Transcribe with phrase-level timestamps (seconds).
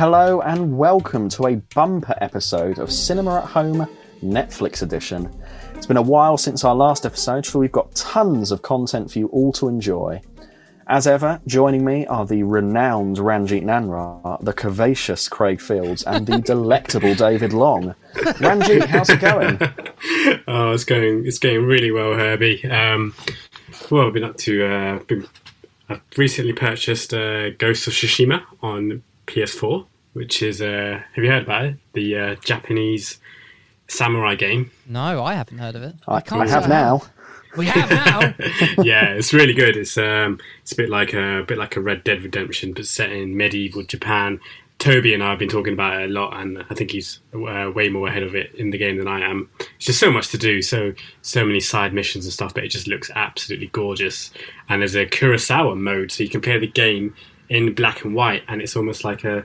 [0.00, 3.86] Hello and welcome to a bumper episode of Cinema at Home
[4.24, 5.30] Netflix edition.
[5.74, 9.18] It's been a while since our last episode, so we've got tons of content for
[9.18, 10.22] you all to enjoy.
[10.86, 16.38] As ever, joining me are the renowned Ranjit Nanra, the curvaceous Craig Fields, and the
[16.46, 17.94] delectable David Long.
[18.40, 19.60] Ranjit, how's it going?
[20.48, 21.26] Oh, it's going.
[21.26, 22.64] It's going really well, Herbie.
[22.64, 23.14] Um,
[23.90, 24.64] well, I've been up to.
[24.64, 25.28] Uh, been,
[25.90, 30.60] I've recently purchased uh, Ghost of Tsushima on PS4, which is.
[30.60, 31.76] Uh, have you heard about it?
[31.92, 33.18] The uh, Japanese
[33.88, 34.70] samurai game.
[34.86, 35.94] No, I haven't heard of it.
[36.06, 37.02] I, can't I have say now.
[37.56, 38.20] We have now.
[38.82, 39.76] yeah, it's really good.
[39.76, 42.86] It's um, it's a bit like a, a bit like a Red Dead Redemption, but
[42.86, 44.40] set in medieval Japan.
[44.78, 47.70] Toby and I have been talking about it a lot, and I think he's uh,
[47.70, 49.50] way more ahead of it in the game than I am.
[49.76, 52.68] It's just so much to do, so so many side missions and stuff, but it
[52.68, 54.30] just looks absolutely gorgeous.
[54.70, 57.14] And there's a Kurosawa mode, so you can play the game
[57.50, 59.44] in black and white, and it's almost like a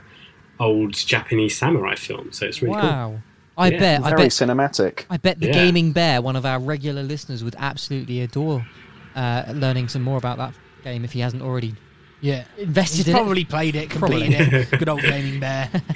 [0.59, 2.31] old Japanese samurai film.
[2.31, 2.89] So it's really cool.
[2.89, 3.20] wow.
[3.58, 4.03] I Yeah, bet.
[4.03, 4.31] I bet.
[4.31, 5.06] cinematic.
[5.09, 5.53] I bet the Yeah.
[5.53, 8.66] gaming bear, one of our regular listeners, would absolutely adore
[9.16, 11.73] uh, learning some more about that game if he hasn't already
[12.22, 12.44] yeah.
[12.58, 13.17] invested He's in it.
[13.20, 14.72] probably played it, completed it.
[14.80, 15.70] Good old gaming bear.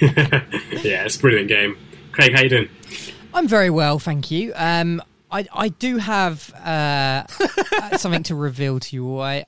[0.82, 1.76] Yeah, it's a brilliant game.
[2.12, 2.68] Craig, how you doing?
[3.34, 4.52] I'm very well, thank you.
[4.56, 7.24] Um, I I do have uh,
[7.72, 9.06] uh, something to reveal to you.
[9.06, 9.20] all.
[9.22, 9.44] I,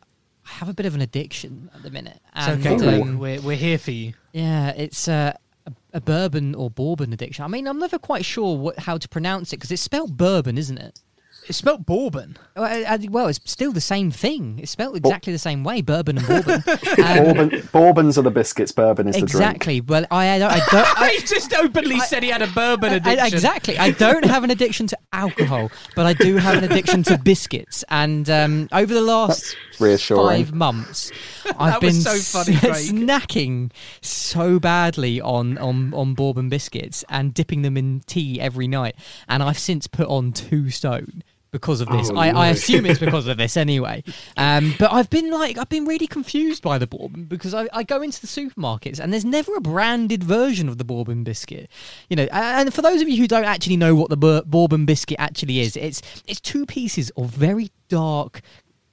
[0.47, 2.21] I have a bit of an addiction at the minute.
[2.37, 4.15] It's And, okay, um, We're, we're here for you.
[4.33, 5.34] Yeah, it's uh,
[5.67, 7.45] a, a bourbon or bourbon addiction.
[7.45, 10.59] I mean, I'm never quite sure what, how to pronounce it because it's spelled bourbon,
[10.59, 11.01] isn't it?
[11.48, 12.36] It's spelt Bourbon.
[12.54, 14.60] Well, I- I- well, it's still the same thing.
[14.62, 16.62] It's spelled exactly the same way, bourbon and bourbon.
[17.03, 19.30] Um, Bourbon, Bourbons are the biscuits, bourbon is the drink.
[19.30, 19.80] exactly.
[19.80, 20.53] Well, I, I don't.
[20.53, 23.34] I don't he just openly said he had a bourbon I- addiction.
[23.34, 23.78] exactly.
[23.78, 27.84] I don't have an addiction to alcohol, but I do have an addiction to biscuits.
[27.88, 31.10] And um, over the last five months,
[31.59, 37.62] I've been so funny, s- snacking so badly on, on on bourbon biscuits and dipping
[37.62, 38.94] them in tea every night.
[39.28, 41.22] And I've since put on two stone
[41.53, 42.11] because of this.
[42.11, 44.03] Oh, I, I assume it's because of this anyway.
[44.37, 47.83] Um, but I've been like, I've been really confused by the bourbon because I, I
[47.83, 51.71] go into the supermarkets and there's never a branded version of the bourbon biscuit.
[52.09, 54.87] You know, and for those of you who don't actually know what the bur- bourbon
[54.87, 58.41] biscuit actually is, it's it's two pieces of very dark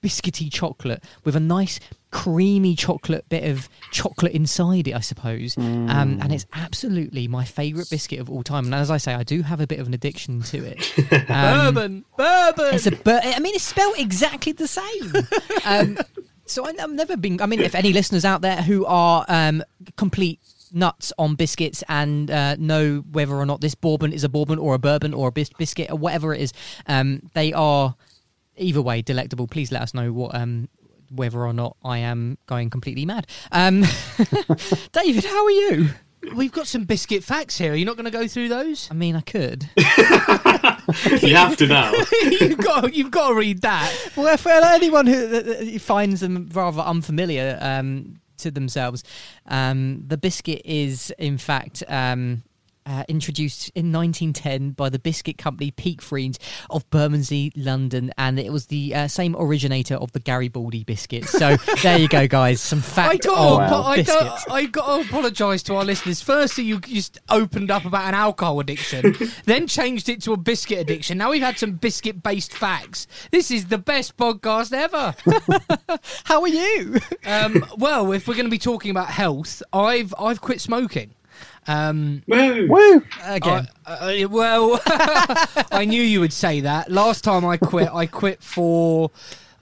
[0.03, 1.79] biscuity chocolate with a nice
[2.11, 5.55] creamy chocolate bit of chocolate inside it, I suppose.
[5.57, 8.65] Um, and it's absolutely my favourite biscuit of all time.
[8.65, 10.93] And as I say, I do have a bit of an addiction to it.
[11.29, 12.05] Um, Bourbon.
[12.17, 12.73] Bourbon.
[12.75, 15.13] it's a bur- I mean, it's spelled exactly the same.
[15.65, 15.97] Um,
[16.45, 17.39] so I, I've never been.
[17.41, 19.63] I mean, if any listeners out there who are um,
[19.97, 20.39] complete
[20.71, 24.73] nuts on biscuits and uh, know whether or not this bourbon is a bourbon or
[24.73, 26.53] a bourbon or a bis- biscuit or whatever it is,
[26.87, 27.95] um, they are
[28.57, 29.47] either way delectable.
[29.47, 30.33] Please let us know what.
[30.33, 30.67] Um,
[31.09, 33.27] whether or not I am going completely mad.
[33.51, 33.81] Um,
[34.91, 35.89] David, how are you?
[36.35, 37.71] We've got some biscuit facts here.
[37.71, 38.89] Are you not going to go through those?
[38.91, 39.69] I mean, I could.
[41.21, 41.93] You have to now.
[42.23, 44.11] you've got you've got to read that.
[44.15, 49.03] Well, for anyone who, who finds them rather unfamiliar um, to themselves,
[49.45, 52.43] um, the biscuit is in fact um,
[52.89, 56.39] uh, introduced in 1910 by the biscuit company Peek Freans
[56.71, 61.25] of Bermondsey, London, and it was the uh, same originator of the Garibaldi biscuit.
[61.25, 62.59] So there you go, guys.
[62.59, 64.45] Some I fact got, on to, I, biscuits.
[64.45, 66.21] got, I got to apologise to our listeners.
[66.21, 70.79] Firstly, you just opened up about an alcohol addiction, then changed it to a biscuit
[70.79, 71.19] addiction.
[71.19, 73.05] Now we've had some biscuit-based facts.
[73.29, 75.13] This is the best podcast ever.
[76.23, 76.99] How are you?
[77.25, 81.13] um, well, if we're going to be talking about health, I've I've quit smoking.
[81.67, 82.67] Um, Woo!
[82.67, 83.03] Woo!
[83.23, 84.81] Again, I- uh, well,
[85.71, 86.91] I knew you would say that.
[86.91, 89.11] Last time I quit, I quit for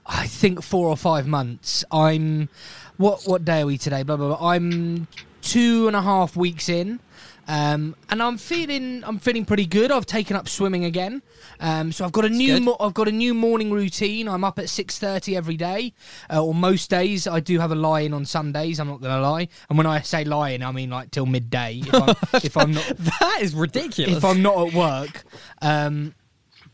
[0.06, 1.84] I think four or five months.
[1.90, 2.48] I'm
[2.96, 4.02] what what day are we today?
[4.02, 4.36] Blah blah.
[4.36, 4.50] blah.
[4.50, 5.06] I'm
[5.42, 7.00] two and a half weeks in.
[7.48, 9.90] Um, and I'm feeling I'm feeling pretty good.
[9.90, 11.22] I've taken up swimming again,
[11.60, 14.28] um, so I've got a new mo- I've got a new morning routine.
[14.28, 15.94] I'm up at six thirty every day,
[16.30, 17.26] uh, or most days.
[17.26, 18.78] I do have a lie in on Sundays.
[18.78, 21.24] I'm not going to lie, and when I say lie in, I mean like till
[21.24, 21.82] midday.
[21.86, 24.18] If I'm, if I'm not that is ridiculous.
[24.18, 25.24] if I'm not at work.
[25.62, 26.14] Um,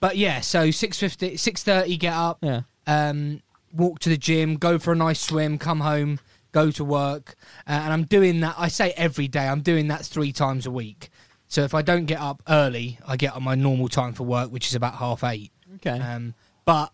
[0.00, 2.62] but yeah, so 6.50, 6.30, get up, yeah.
[2.87, 3.41] um,
[3.73, 6.19] walk to the gym, go for a nice swim, come home,
[6.55, 7.35] go to work,
[7.67, 8.55] uh, and I'm doing that.
[8.56, 9.47] I say every day.
[9.47, 11.11] I'm doing that three times a week.
[11.49, 14.51] So if I don't get up early, I get on my normal time for work,
[14.51, 15.53] which is about half eight.
[15.77, 15.99] Okay.
[15.99, 16.35] Um,
[16.65, 16.93] but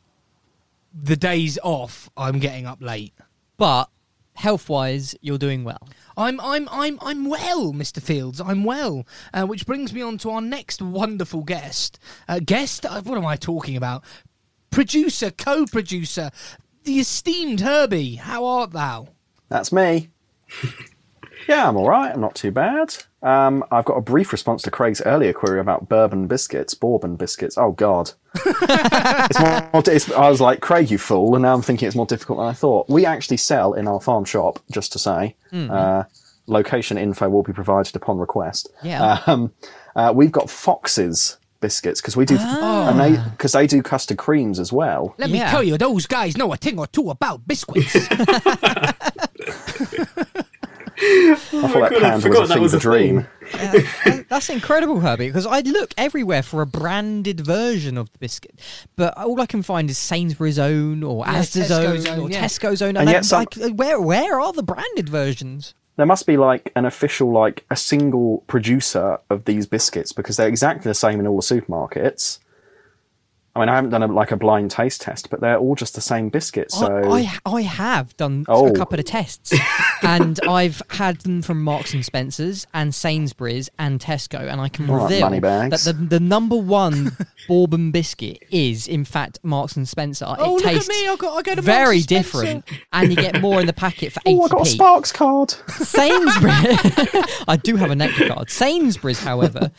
[0.92, 3.14] the days off, I'm getting up late.
[3.56, 3.88] but
[4.34, 5.86] health wise, you're doing well.
[6.16, 8.00] I'm I'm I'm I'm well, Mr.
[8.02, 8.40] Fields.
[8.40, 11.98] I'm well, uh, which brings me on to our next wonderful guest.
[12.26, 14.02] Uh, guest, uh, what am I talking about?
[14.70, 16.30] Producer, co-producer,
[16.84, 18.16] the esteemed Herbie.
[18.16, 19.08] How art thou?
[19.50, 20.08] That's me.
[21.48, 22.12] yeah, I'm all right.
[22.12, 22.94] I'm not too bad.
[23.22, 27.58] Um, I've got a brief response to Craig's earlier query about bourbon biscuits, bourbon biscuits.
[27.58, 28.12] Oh God,
[28.46, 32.06] it's more, it's, I was like, Craig, you fool, and now I'm thinking it's more
[32.06, 32.88] difficult than I thought.
[32.88, 35.36] We actually sell in our farm shop, just to say.
[35.52, 36.04] Uh,
[36.46, 38.70] location info will be provided upon request.
[38.82, 39.20] Yeah.
[39.26, 39.52] Um,
[39.94, 44.58] uh, we've got Fox's biscuits because we do, and they because they do custard creams
[44.58, 45.14] as well.
[45.18, 48.08] Let me tell you, those guys know a thing or two about biscuits.
[51.02, 53.26] I thought that God, panda was a that fever was a dream.
[53.52, 58.58] That- That's incredible, Herbie, because I look everywhere for a branded version of the biscuit,
[58.96, 62.30] but all I can find is Sainsbury's own or Yeah, Asda's Tesco's own, own, or
[62.30, 62.44] yeah.
[62.44, 62.96] Tesco's own.
[62.96, 65.74] And that- yet some- like, where where are the branded versions?
[65.96, 70.48] There must be like an official, like a single producer of these biscuits because they're
[70.48, 72.38] exactly the same in all the supermarkets.
[73.56, 75.96] I mean, I haven't done a, like a blind taste test, but they're all just
[75.96, 76.78] the same biscuits.
[76.78, 78.68] So I, I I have done Oh.
[78.68, 79.52] a couple of tests,
[80.02, 84.88] and I've had them from Marks and Spencers and Sainsbury's and Tesco, and I can
[84.88, 85.84] All right, reveal money bags.
[85.84, 87.16] that the the number one
[87.48, 90.26] bourbon biscuit is in fact Marks and Spencer.
[90.28, 91.08] oh, it look at me!
[91.08, 92.52] I got I got a very Marks and Spencer.
[92.62, 95.10] different, and you get more in the packet for eighty oh, I got a Sparks
[95.10, 95.50] card.
[95.70, 98.48] Sainsbury's, I do have a nectar card.
[98.50, 99.70] Sainsbury's, however,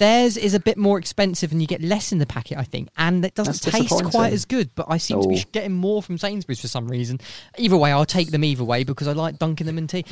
[0.00, 2.88] theirs is a bit more expensive, and you get less in the packet, I think,
[2.98, 4.70] and it doesn't That's taste quite as good.
[4.74, 5.50] But I seem to be Oh.
[5.52, 7.20] getting more from Sainsbury's for some reason.
[7.56, 10.04] Either way, I'll take them either way because I like dunking them in tea.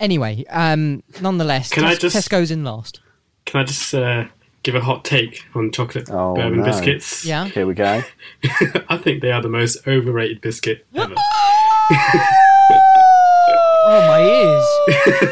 [0.00, 2.98] Anyway, um, nonetheless, Can I Tes- just- Tesco's in last.
[3.46, 4.24] Can I just uh,
[4.64, 6.64] give a hot take on chocolate Oh, bourbon no.
[6.64, 7.24] biscuits?
[7.24, 7.44] Yeah.
[7.46, 8.02] Here we go.
[8.88, 11.14] I think they are the most overrated biscuit ever.
[13.86, 14.20] Oh my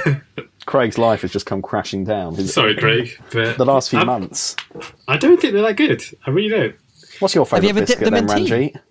[0.07, 0.21] ears!
[0.67, 2.35] Craig's life has just come crashing down.
[2.35, 4.57] His- Sorry, Craig, but The last few I, months.
[5.09, 6.03] I don't think they're that good.
[6.27, 6.75] I really don't.
[7.21, 8.53] What's your Have you favourite ever dipped biscuit them then, in tea?
[8.53, 8.83] Ranjit?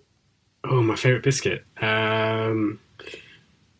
[0.63, 1.65] Oh, my favourite biscuit.
[1.81, 2.79] Um,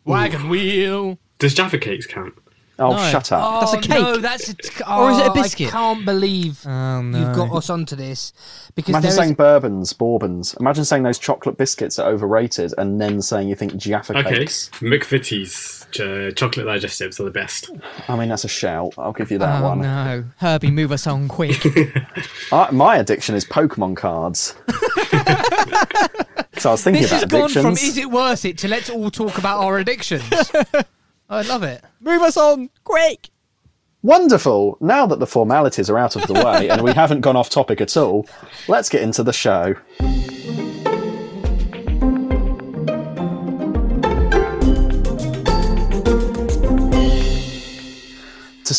[0.04, 1.18] Wagon wheel.
[1.38, 2.34] does Jaffa cakes count?
[2.78, 3.10] Oh, No.
[3.10, 3.60] shut up.
[3.60, 3.90] That's a Oh, cake.
[3.90, 5.68] No, that's a t- Or is it a oh, biscuit?
[5.68, 7.18] I can't believe Oh no!
[7.18, 8.32] you've got us onto this
[8.74, 10.54] because Imagine there is saying bourbons, bourbons.
[10.58, 14.38] Imagine saying those chocolate biscuits are overrated and then saying you think Jaffa Okay.
[14.38, 14.70] cakes.
[14.80, 17.70] McVitie's ch- uh, chocolate digestives are the best.
[18.08, 18.94] I mean, that's a shout.
[18.98, 19.80] I'll give you that Oh one.
[19.82, 21.64] no, Herbie, move us on quick.
[22.52, 24.54] I, my addiction is Pokemon cards.
[26.58, 28.88] So I was thinking this has about gone from is it worth it to let's
[28.88, 30.22] all talk about our addictions.
[31.28, 31.82] I love it.
[32.00, 33.30] move us on quick.
[34.02, 34.76] Wonderful!
[34.80, 37.80] Now that the formalities are out of the way and we haven't gone off topic
[37.80, 38.28] at all,
[38.68, 39.74] let's get into the show.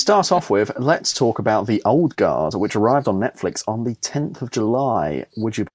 [0.03, 3.95] Start off with, let's talk about The Old Guard, which arrived on Netflix on the
[3.95, 5.25] 10th of July.
[5.37, 5.65] Would you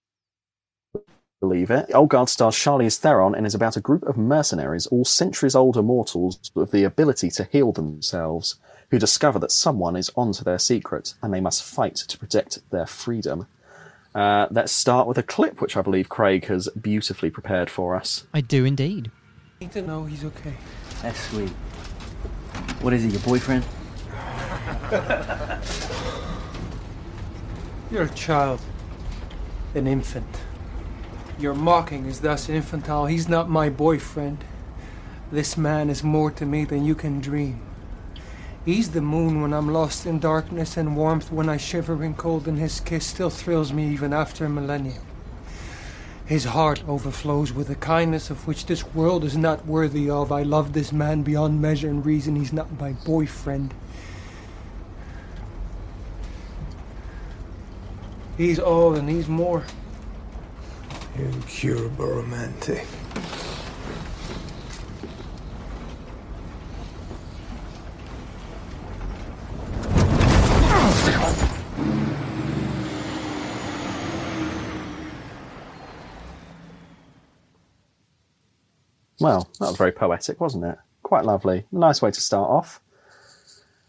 [1.41, 1.87] believe it?
[1.87, 5.55] The Old Guard stars Charlize Theron and is about a group of mercenaries, all centuries
[5.55, 8.57] old immortals with the ability to heal themselves,
[8.91, 12.87] who discover that someone is onto their secret and they must fight to protect their
[12.87, 13.47] freedom.
[14.15, 18.27] Uh, let's start with a clip which I believe Craig has beautifully prepared for us.
[18.35, 19.11] I do indeed.
[19.75, 20.53] No, he's okay.
[21.01, 21.49] That's sweet.
[22.83, 23.65] What is he, your boyfriend?
[27.91, 28.61] You're a child.
[29.75, 30.43] An infant.
[31.39, 33.07] Your mocking is thus infantile.
[33.07, 34.45] He's not my boyfriend.
[35.31, 37.61] This man is more to me than you can dream.
[38.65, 42.49] He's the moon when I'm lost in darkness and warmth when I shiver in cold,
[42.49, 45.03] and his kiss still thrills me even after a millennium.
[46.27, 50.31] His heart overflows with a kindness of which this world is not worthy of.
[50.31, 52.37] I love this man beyond measure and reason.
[52.37, 53.73] He's not my boyfriend.
[58.39, 59.65] He's all and he's more.
[61.17, 62.87] Incurable romantic.
[79.21, 80.79] Well, that was very poetic, wasn't it?
[81.03, 81.65] Quite lovely.
[81.73, 82.81] Nice way to start off.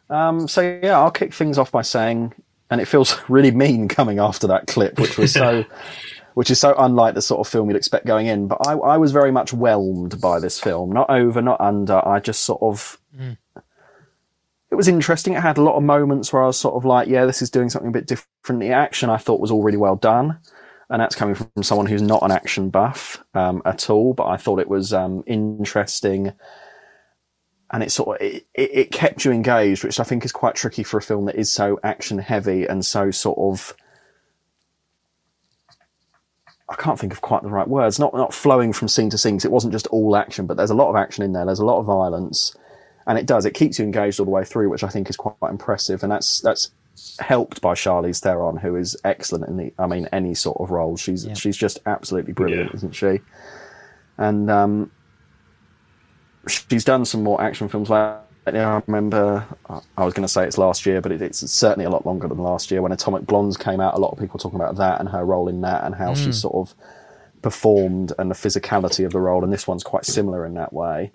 [0.10, 2.34] Um, so yeah, I'll kick things off by saying,
[2.69, 5.65] and it feels really mean coming after that clip, which was so
[6.35, 8.47] which is so unlike the sort of film you'd expect going in.
[8.47, 12.05] But I, I was very much whelmed by this film, not over, not under.
[12.07, 12.97] I just sort of.
[14.71, 15.33] It was interesting.
[15.33, 17.49] It had a lot of moments where I was sort of like, yeah, this is
[17.49, 18.61] doing something a bit different.
[18.61, 20.38] The action I thought was all really well done.
[20.91, 24.38] And that's coming from someone who's not an action buff um, at all, but I
[24.38, 26.33] thought it was um, interesting
[27.71, 30.55] and it sort of it, it, it kept you engaged, which I think is quite
[30.55, 33.75] tricky for a film that is so action heavy and so sort of
[36.67, 37.97] I can't think of quite the right words.
[37.99, 39.35] Not not flowing from scene to scene.
[39.38, 41.45] 'cause it wasn't just all action, but there's a lot of action in there.
[41.45, 42.55] There's a lot of violence,
[43.07, 43.45] and it does.
[43.45, 46.03] It keeps you engaged all the way through, which I think is quite impressive.
[46.03, 46.69] And that's that's
[47.19, 49.73] helped by Charlize Theron, who is excellent in the.
[49.79, 50.95] I mean, any sort of role.
[50.95, 51.33] She's Yeah.
[51.33, 52.75] she's just absolutely brilliant, Yeah.
[52.75, 53.21] isn't she?
[54.19, 54.91] And um,
[56.50, 57.89] she's done some more action films.
[57.89, 59.46] Like I remember,
[59.98, 62.27] I was going to say it's last year, but it, it's certainly a lot longer
[62.27, 62.82] than last year.
[62.82, 65.25] When Atomic Blondes came out, a lot of people were talking about that and her
[65.25, 66.75] role in that, and how she sort of
[67.41, 69.44] performed and the physicality of the role.
[69.44, 71.12] And this one's quite similar in that way.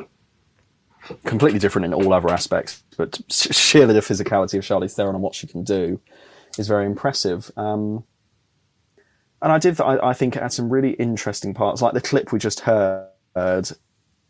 [1.25, 5.23] Completely different in all other aspects, but sh- sheerly the physicality of Charlize Theron and
[5.23, 6.00] what she can do
[6.59, 7.50] is very impressive.
[7.57, 8.05] Um,
[9.43, 9.79] and I did.
[9.81, 13.11] I, I think it had some really interesting parts, like the clip we just heard.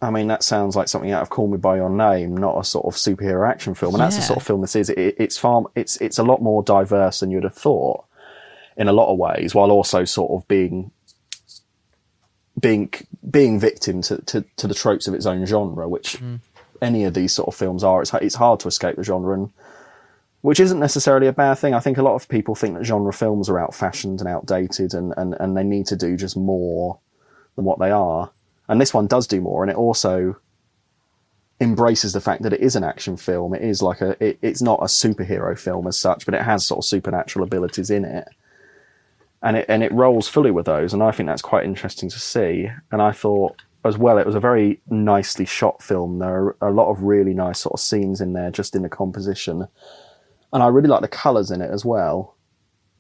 [0.03, 2.65] I mean, that sounds like something out of Call Me by Your Name, not a
[2.65, 3.95] sort of superhero action film.
[3.95, 4.91] And that's the sort of film this is.
[4.91, 5.65] It, it's far.
[5.75, 8.05] It's it's a lot more diverse than you'd have thought,
[8.77, 10.91] in a lot of ways, while also sort of being
[12.61, 12.93] being
[13.31, 16.37] being victim to, to, to the tropes of its own genre, which hmm.
[16.83, 18.03] any of these sort of films are.
[18.03, 19.51] It's it's hard to escape the genre, and
[20.43, 21.73] which isn't necessarily a bad thing.
[21.73, 25.15] I think a lot of people think that genre films are out-fashioned and outdated, and,
[25.17, 26.99] and, and they need to do just more
[27.57, 28.31] than what they are.
[28.69, 30.37] And this one does do more, and it also
[31.61, 33.55] embraces the fact that it is an action film.
[33.55, 36.67] It is like a, it, it's not a superhero film as such, but it has
[36.67, 38.29] sort of supernatural abilities in it,
[39.43, 40.93] and it and it rolls fully with those.
[40.93, 42.71] And I think that's quite interesting to see.
[42.91, 46.19] And I thought as well, it was a very nicely shot film.
[46.19, 48.89] There are a lot of really nice sort of scenes in there, just in the
[48.89, 49.69] composition
[50.55, 52.37] and I really like the colours in it as well,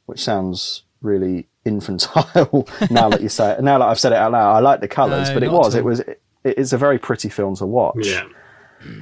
[0.06, 3.62] which sounds really infantile now that you say it.
[3.62, 5.74] Now that I've said it out loud, I like the colours, No, but it was
[5.74, 8.06] at it was it, it's a very pretty film to watch.
[8.06, 8.26] Yeah.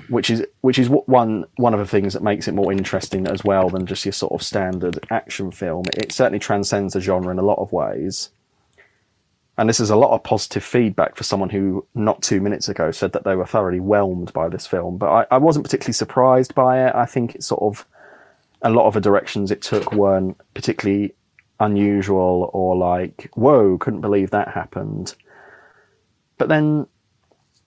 [0.08, 3.42] which is which is one one of the things that makes it more interesting as
[3.42, 5.84] well than just your sort of standard action film.
[5.96, 8.30] It certainly transcends the genre in a lot of ways.
[9.58, 12.90] And this is a lot of positive feedback for someone who, not two minutes ago,
[12.90, 14.96] said that they were thoroughly whelmed by this film.
[14.96, 16.94] But I, I wasn't particularly surprised by it.
[16.94, 17.86] I think it's sort of
[18.62, 21.14] a lot of the directions it took weren't particularly
[21.62, 25.14] unusual or like, whoa, couldn't believe that happened.
[26.38, 26.86] But then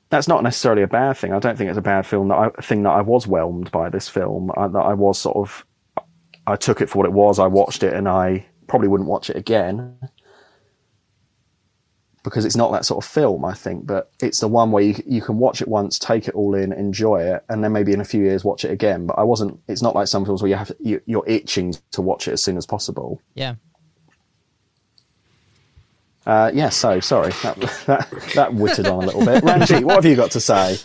[0.09, 1.33] that's not necessarily a bad thing.
[1.33, 3.89] I don't think it's a bad film that I thing that I was whelmed by
[3.89, 4.51] this film.
[4.55, 5.65] I, that I was sort of,
[6.45, 7.39] I took it for what it was.
[7.39, 9.97] I watched it and I probably wouldn't watch it again
[12.23, 13.45] because it's not that sort of film.
[13.45, 16.35] I think, but it's the one where you you can watch it once, take it
[16.35, 19.05] all in, enjoy it, and then maybe in a few years watch it again.
[19.05, 19.59] But I wasn't.
[19.67, 22.43] It's not like some films where you have you, you're itching to watch it as
[22.43, 23.21] soon as possible.
[23.35, 23.55] Yeah.
[26.25, 26.70] Uh, yeah.
[26.70, 29.44] So sorry that that that witted on a little bit.
[29.44, 30.77] Ranjit, what have you got to say?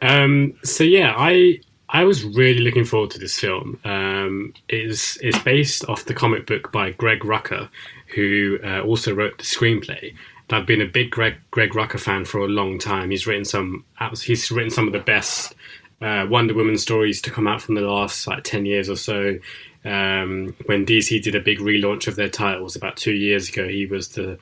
[0.00, 3.78] Um, so yeah, I I was really looking forward to this film.
[3.84, 7.68] Um, it's it's based off the comic book by Greg Rucka,
[8.14, 10.14] who uh, also wrote the screenplay.
[10.50, 13.10] I've been a big Greg Greg Rucka fan for a long time.
[13.10, 13.84] He's written some
[14.22, 15.54] he's written some of the best
[16.00, 19.38] uh, Wonder Woman stories to come out from the last like ten years or so.
[19.84, 23.86] Um, when DC did a big relaunch of their titles about two years ago, he
[23.86, 24.38] was the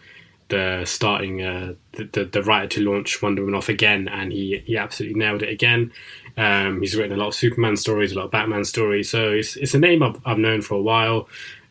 [0.48, 4.62] the starting uh, the, the the writer to launch Wonder Woman off again, and he
[4.64, 5.92] he absolutely nailed it again.
[6.36, 9.56] Um, he's written a lot of Superman stories, a lot of Batman stories, so it's
[9.56, 11.28] it's a name I've, I've known for a while,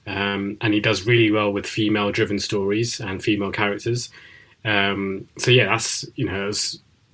[0.08, 4.10] um, and he does really well with female driven stories and female characters.
[4.64, 6.52] Um, so yeah, that's you know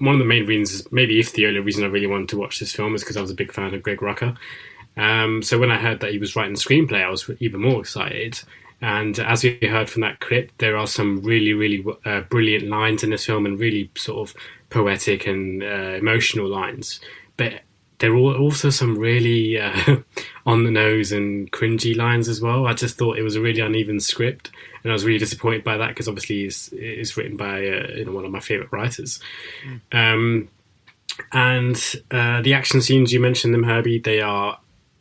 [0.01, 2.59] one of the main reasons, maybe if the only reason I really wanted to watch
[2.59, 4.35] this film is because I was a big fan of Greg Rucka.
[4.97, 7.79] Um, so when I heard that he was writing the screenplay, I was even more
[7.79, 8.41] excited.
[8.81, 13.03] And as we heard from that clip, there are some really, really uh, brilliant lines
[13.03, 14.35] in this film and really sort of
[14.69, 16.99] poetic and uh, emotional lines.
[17.37, 17.61] But
[17.99, 19.97] there are also some really uh,
[20.47, 22.65] on the nose and cringy lines as well.
[22.65, 24.49] I just thought it was a really uneven script,
[24.83, 28.05] and I was really disappointed by that because obviously it's, it's written by uh, you
[28.05, 29.19] know one of my favorite writers.
[29.91, 30.49] Um,
[31.31, 31.77] and
[32.09, 34.59] uh, the action scenes you mentioned them, Herbie, they are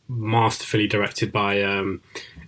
[0.08, 2.02] masterfully directed by um,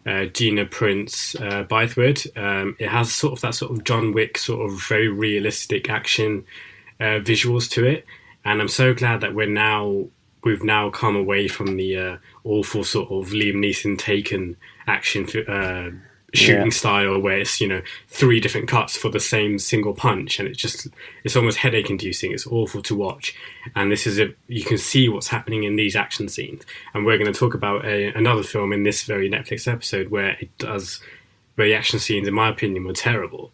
[0.07, 2.37] uh, Gina Prince uh, Bythewood.
[2.37, 6.45] Um, it has sort of that sort of John Wick sort of very realistic action
[7.01, 8.05] uh, visuals to it,
[8.45, 10.07] and I'm so glad that we're now
[10.45, 14.57] we've now come away from the uh, awful sort of Liam Neeson Taken
[14.87, 15.91] action uh,
[16.35, 16.71] shooting Yeah.
[16.71, 20.59] style where it's you know three different cuts for the same single punch and it's
[20.59, 20.89] just
[21.25, 23.35] it's almost headache inducing it's awful to watch
[23.75, 26.63] and this is a you can see what's happening in these action scenes
[26.95, 30.37] and we're going to talk about a, another film in this very netflix episode where
[30.41, 31.01] it does
[31.57, 33.53] where the action scenes in my opinion were terrible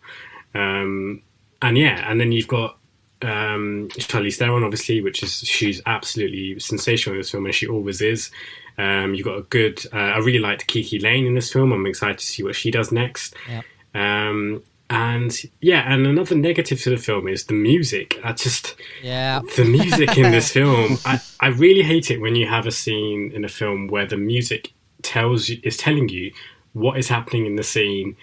[0.54, 1.20] um,
[1.62, 2.76] and yeah and then you've got
[3.20, 8.00] um, Charlize Theron, obviously, which is she's absolutely sensational in this film, and she always
[8.00, 8.30] is.
[8.78, 9.85] Um, you've got a good.
[9.92, 11.73] Uh, I really liked KiKi Layne in this film.
[11.73, 13.35] I'm excited to see what she does next.
[13.49, 13.64] Yep.
[13.94, 18.18] Um, and yeah, and another negative to the film is the music.
[18.25, 19.40] I just Yeah.
[19.56, 20.97] the music in this film.
[21.04, 24.16] I, I really hate it when you have a scene in a film where the
[24.16, 26.32] music tells you is telling you
[26.73, 28.16] what is happening in the scene,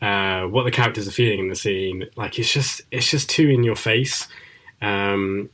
[0.00, 2.06] uh, what the characters are feeling in the scene.
[2.16, 4.28] Like it's just it's just too in your face.
[4.80, 5.50] Um,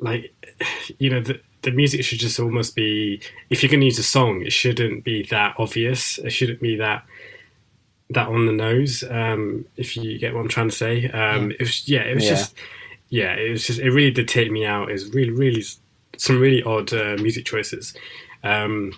[0.00, 0.34] like
[0.98, 3.20] you know the the music should just almost be
[3.50, 6.18] if you're going to use a song, it shouldn't be that obvious.
[6.18, 7.04] It shouldn't be that
[8.10, 9.04] that on the nose.
[9.10, 12.24] Um, if you get what I'm trying to say, um, it was yeah, it was
[12.24, 12.30] Yeah.
[12.30, 12.54] just
[13.08, 14.88] yeah, it was just it really did take me out.
[14.88, 15.64] It was really really
[16.16, 17.94] some really odd uh, music choices.
[18.42, 18.92] Um,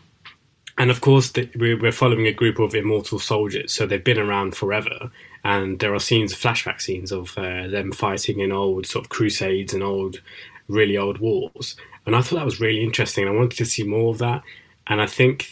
[0.77, 4.19] and of course, the, we're, we're following a group of immortal soldiers, so they've been
[4.19, 5.11] around forever.
[5.45, 9.73] And there are scenes, flashback scenes of uh, them fighting in old sort of crusades
[9.73, 10.21] and old,
[10.69, 11.77] really old wars.
[12.07, 13.27] And I thought that was really interesting.
[13.27, 14.43] I wanted to see more of that.
[14.87, 15.49] And I think,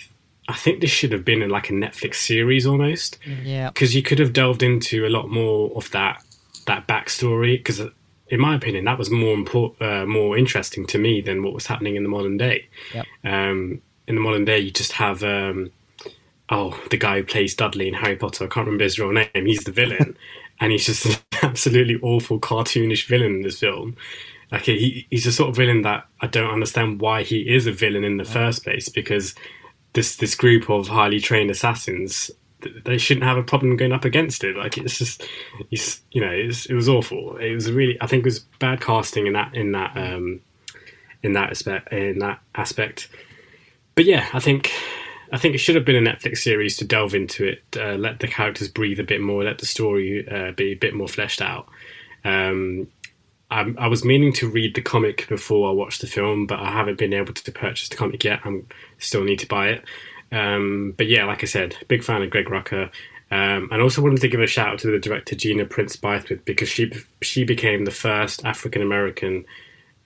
[0.48, 3.68] I think this should have been in like a Netflix series almost, Yeah.
[3.70, 6.22] because you could have delved into a lot more of that
[6.66, 7.58] that backstory.
[7.58, 7.80] Because
[8.28, 11.66] in my opinion, that was more important, uh, more interesting to me than what was
[11.66, 12.66] happening in the modern day.
[12.94, 13.06] Yep.
[13.24, 15.70] Um, in the modern day, you just have um,
[16.48, 18.44] oh the guy who plays Dudley in Harry Potter.
[18.44, 19.28] I can't remember his real name.
[19.34, 20.16] He's the villain,
[20.60, 23.96] and he's just an absolutely awful cartoonish villain in this film.
[24.52, 27.72] Like he, he's a sort of villain that I don't understand why he is a
[27.72, 28.88] villain in the first place.
[28.88, 29.34] Because
[29.92, 32.30] this this group of highly trained assassins,
[32.84, 34.56] they shouldn't have a problem going up against it.
[34.56, 35.26] Like it's just,
[35.70, 37.36] it's you know, it's, it was awful.
[37.38, 40.40] It was really, I think, it was bad casting in that in that um,
[41.22, 43.08] in that aspect in that aspect.
[43.94, 44.70] But yeah, I think
[45.32, 48.20] I think it should have been a Netflix series to delve into it, uh, let
[48.20, 51.42] the characters breathe a bit more, let the story uh, be a bit more fleshed
[51.42, 51.68] out.
[52.24, 52.88] Um,
[53.50, 56.70] I, I was meaning to read the comic before I watched the film, but I
[56.70, 58.40] haven't been able to purchase the comic yet.
[58.44, 58.60] I
[58.98, 59.84] still need to buy it.
[60.32, 62.90] Um, but yeah, like I said, big fan of Greg Rucka.
[63.30, 66.44] Um, and also wanted to give a shout out to the director Gina Prince Bythewood
[66.44, 69.44] because she she became the first African American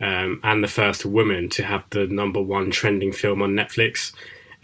[0.00, 4.14] um, and the first woman to have the number one trending film on Netflix.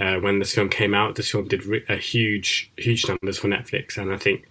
[0.00, 3.48] Uh, when this film came out, this film did re- a huge, huge numbers for
[3.48, 4.46] Netflix, and I think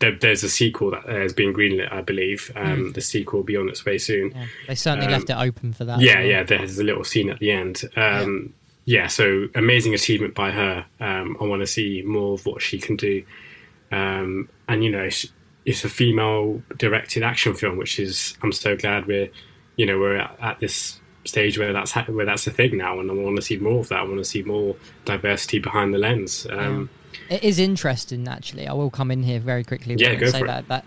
[0.00, 1.92] there, there's a sequel that has been greenlit.
[1.92, 4.32] I believe um, the sequel will be on its way soon.
[4.34, 4.46] Yeah.
[4.66, 6.00] They certainly Um, left it open for that.
[6.00, 6.26] Yeah, well.
[6.26, 6.42] yeah.
[6.42, 7.82] There's a little scene at the end.
[7.96, 8.52] Um,
[8.84, 9.06] yeah.
[9.06, 10.84] so amazing achievement by her.
[11.00, 13.22] Um, I want to see more of what she can do.
[13.92, 15.26] Um, and you know, it's,
[15.64, 19.28] it's a female-directed action film, which is I'm so glad we're,
[19.76, 22.98] you know, we're at, at this stage where that's ha- where that's a thing now,
[23.00, 23.98] and I want to see more of that.
[24.00, 26.46] I want to see more diversity behind the lens.
[26.50, 26.88] Um,
[27.30, 28.66] It is interesting, actually.
[28.66, 30.48] I will come in here very quickly Yeah, go say for it.
[30.48, 30.84] that that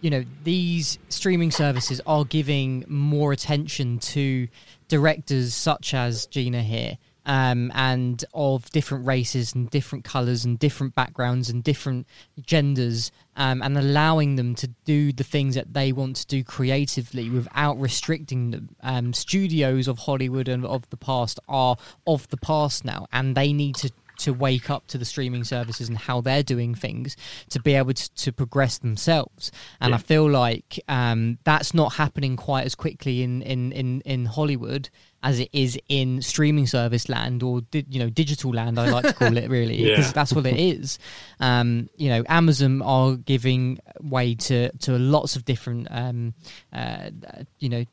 [0.00, 4.48] you know these streaming services are giving more attention to
[4.88, 6.98] directors such as Gina here.
[7.26, 12.06] Um, and of different races and different colors and different backgrounds and different
[12.40, 17.28] genders, um, and allowing them to do the things that they want to do creatively
[17.28, 18.70] without restricting them.
[18.82, 21.76] Um, studios of Hollywood and of the past are
[22.06, 25.88] of the past now, and they need to to wake up to the streaming services
[25.88, 27.16] and how they're doing things
[27.50, 29.50] to be able to, to progress themselves.
[29.80, 34.24] And I feel like um, that's not happening quite as quickly in, in, in, in
[34.26, 34.90] Hollywood
[35.22, 38.78] as it is in streaming service land or di- you know digital land.
[38.78, 40.12] I like to call it really because Yeah.
[40.12, 40.98] that's what it is.
[41.40, 46.34] Um, you know, Amazon are giving way to to lots of different um,
[46.72, 47.10] uh,
[47.58, 47.84] you know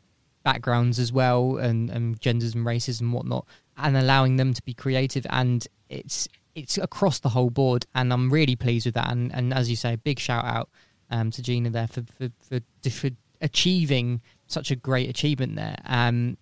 [0.43, 4.73] backgrounds as well and, and genders and races and whatnot and allowing them to be
[4.73, 9.11] creative and it's it's across the whole board and I'm really pleased with that.
[9.11, 10.69] And, and as you say a big shout out
[11.09, 13.09] um, to Gina there for for, for for
[13.41, 15.77] achieving such a great achievement there.
[15.85, 16.37] Um,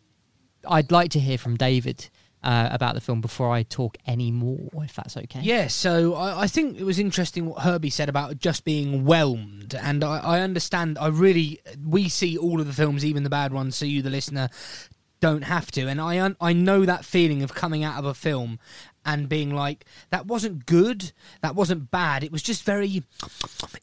[0.67, 2.09] I'd like to hear from David
[2.43, 5.39] uh, about the film before I talk any more if that's okay.
[5.41, 9.75] Yeah, so I, I think it was interesting what Herbie said about just being whelmed,
[9.75, 10.97] and I, I understand.
[10.97, 14.09] I really we see all of the films, even the bad ones, so you, the
[14.09, 14.49] listener,
[15.23, 15.87] don't have to.
[15.87, 18.59] And I un, I know that feeling of coming out of a film
[19.05, 22.23] and being like, that wasn't good, that wasn't bad.
[22.23, 23.03] It was just very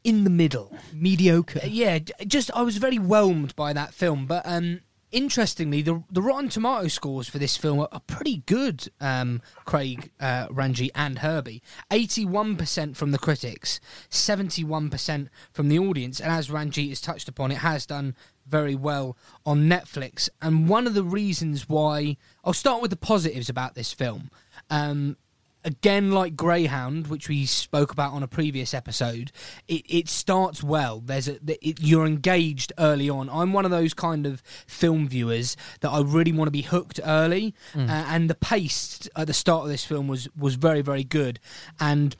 [0.04, 0.68] in the middle.
[0.92, 4.80] mediocre Yeah, just I was very whelmed by that film, but um,
[5.12, 8.88] interestingly, the the Rotten Tomato scores for this film are, are pretty good.
[9.00, 11.62] Um, Craig, uh, Ranji, and Herbie.
[11.90, 17.28] Eighty-one percent from the critics, seventy-one percent from the audience, and as Ranji has touched
[17.28, 18.14] upon, it has done
[18.50, 20.28] very well on Netflix.
[20.42, 24.30] And one of the reasons why I'll start with the positives about this film.
[24.68, 25.16] Um,
[25.64, 29.30] again like greyhound which we spoke about on a previous episode
[29.68, 31.00] it, it starts well.
[31.00, 33.28] There's a it, you're engaged early on.
[33.30, 37.00] I'm one of those kind of film viewers that i really want to be hooked
[37.04, 37.54] early.
[37.88, 41.38] Uh, and the pace at the start of this film was was very very good.
[41.78, 42.16] And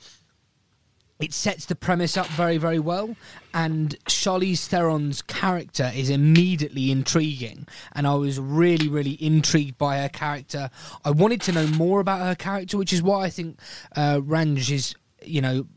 [1.21, 3.15] it sets the premise up very, very well,
[3.53, 10.09] and Charlize Theron's character is immediately intriguing, and I was really, really intrigued by her
[10.09, 10.69] character.
[11.05, 13.59] I wanted to know more about her character, which is why I think
[13.95, 15.67] uh, Ranj is, you know,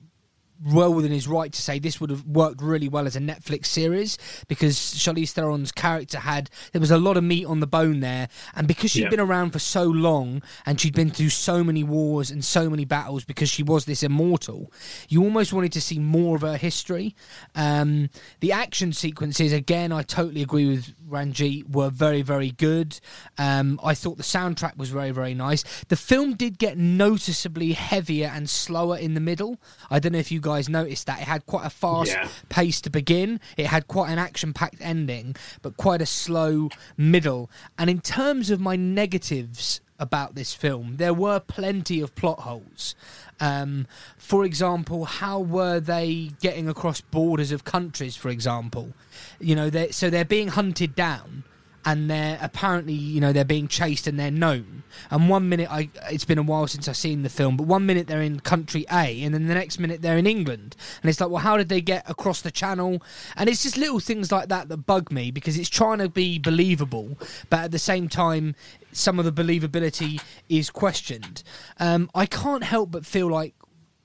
[0.72, 3.66] well within his right to say this would have worked really well as a Netflix
[3.66, 4.16] series
[4.48, 8.28] because Charlize Theron's character had there was a lot of meat on the bone there,
[8.54, 9.10] and because she had Yeah.
[9.10, 12.84] been around for so long and she'd been through so many wars and so many
[12.84, 14.72] battles because she was this immortal,
[15.08, 17.14] you almost wanted to see more of her history.
[17.54, 23.00] Um, the action sequences, again, I totally agree with Ranjit, were very very good.
[23.38, 25.64] Um, I thought the soundtrack was very very nice.
[25.88, 29.60] The film did get noticeably heavier and slower in the middle.
[29.90, 32.28] I don't know if you guys noticed that it had quite a fast Yeah.
[32.48, 33.40] pace to begin.
[33.56, 37.50] It had quite an action packed ending, but quite a slow middle.
[37.78, 42.94] And in terms of my negatives about this film, there were plenty of plot holes.
[43.40, 43.86] Um,
[44.18, 48.16] for example, how were they getting across borders of countries?
[48.16, 48.92] For example,
[49.40, 51.44] you know, they're, so they're being hunted down.
[51.86, 54.84] And they're apparently, you know, they're being chased and they're known.
[55.10, 57.84] And one minute, I it's been a while since I've seen the film, but one
[57.84, 60.76] minute they're in country A, and then the next minute they're in England.
[61.02, 63.02] And it's like, well, how did they get across the channel?
[63.36, 66.38] And it's just little things like that that bug me because it's trying to be
[66.38, 67.18] believable,
[67.50, 68.54] but at the same time,
[68.92, 71.42] some of the believability is questioned.
[71.78, 73.54] Um, I can't help but feel like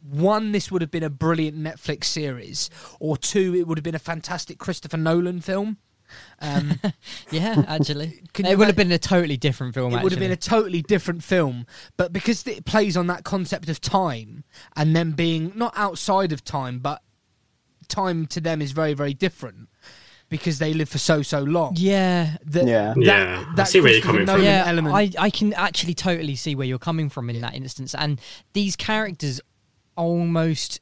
[0.02, 3.96] one, this would have been a brilliant Netflix series, or two, it would have been
[3.96, 5.78] a fantastic Christopher Nolan film.
[6.42, 6.80] Um,
[7.32, 9.94] Yeah, actually, it would ima- have been a totally different film.
[9.94, 11.66] it would have been a totally different film,
[11.98, 14.44] but because it plays on that concept of time
[14.76, 17.02] and then being not outside of time, but
[17.88, 19.68] time to them is very, very different
[20.30, 21.74] because they live for so, so long.
[21.78, 22.38] yeah.
[22.46, 22.94] That, Yeah.
[22.94, 24.44] that, Yeah, I that see where you're coming from.
[24.44, 24.94] Yeah, element.
[24.96, 27.96] I, I can actually totally see where you're coming from in that instance.
[27.96, 28.22] And
[28.54, 29.42] these characters
[29.98, 30.82] almost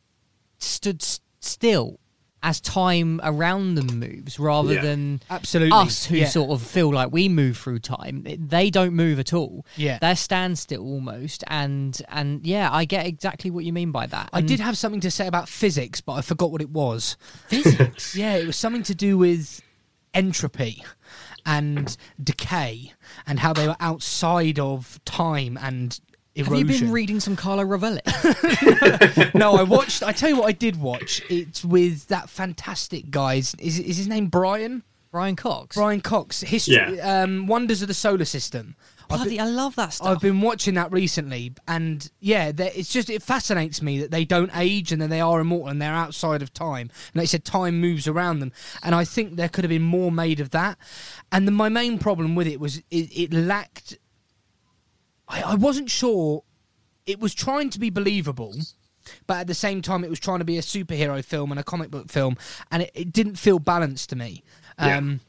[0.60, 2.00] stood s- still
[2.44, 4.82] as time around them moves rather Yeah.
[4.82, 5.72] than Absolutely.
[5.78, 6.28] us who yeah.
[6.28, 8.24] sort of feel like we move through time.
[8.28, 9.66] It- They don't move at all.
[9.76, 9.98] Yeah.
[10.00, 11.44] They're standstill almost.
[11.48, 14.30] And, and yeah, I get exactly what you mean by that.
[14.34, 17.18] I And did have something to say about physics, but I forgot what it was.
[17.48, 18.16] physics.
[18.16, 19.62] Yeah, it was something to do with
[20.14, 20.84] entropy
[21.46, 22.94] and decay
[23.26, 26.00] and how they were outside of time and
[26.38, 28.02] Have you been reading some Carlo Rovelli?
[29.36, 30.04] no, I watched.
[30.04, 31.22] I tell you what, I did watch.
[31.30, 33.36] It's with that fantastic guy.
[33.36, 34.84] Is, is, is his name Brian?
[35.12, 35.76] Brian Cox.
[35.76, 36.42] Brian Cox.
[36.42, 36.76] History.
[36.76, 37.22] Yeah.
[37.24, 38.76] Um, Wonders of the Solar System.
[39.10, 40.08] I've Bloody, been, I love that stuff.
[40.08, 44.52] I've been watching that recently, and yeah, it's just it fascinates me that they don't
[44.54, 46.92] age and that they are immortal and they're outside of time.
[47.14, 48.52] And they said time moves around them,
[48.84, 50.78] and I think there could have been more made of that.
[51.32, 53.98] And the, my main problem with it was it, it lacked.
[55.28, 56.44] I, I wasn't sure.
[57.06, 58.54] It was trying to be believable,
[59.28, 61.64] but at the same time, it was trying to be a superhero film and a
[61.64, 62.38] comic book film,
[62.72, 64.44] and it, it didn't feel balanced to me.
[64.80, 64.98] Yeah.
[64.98, 65.22] Um,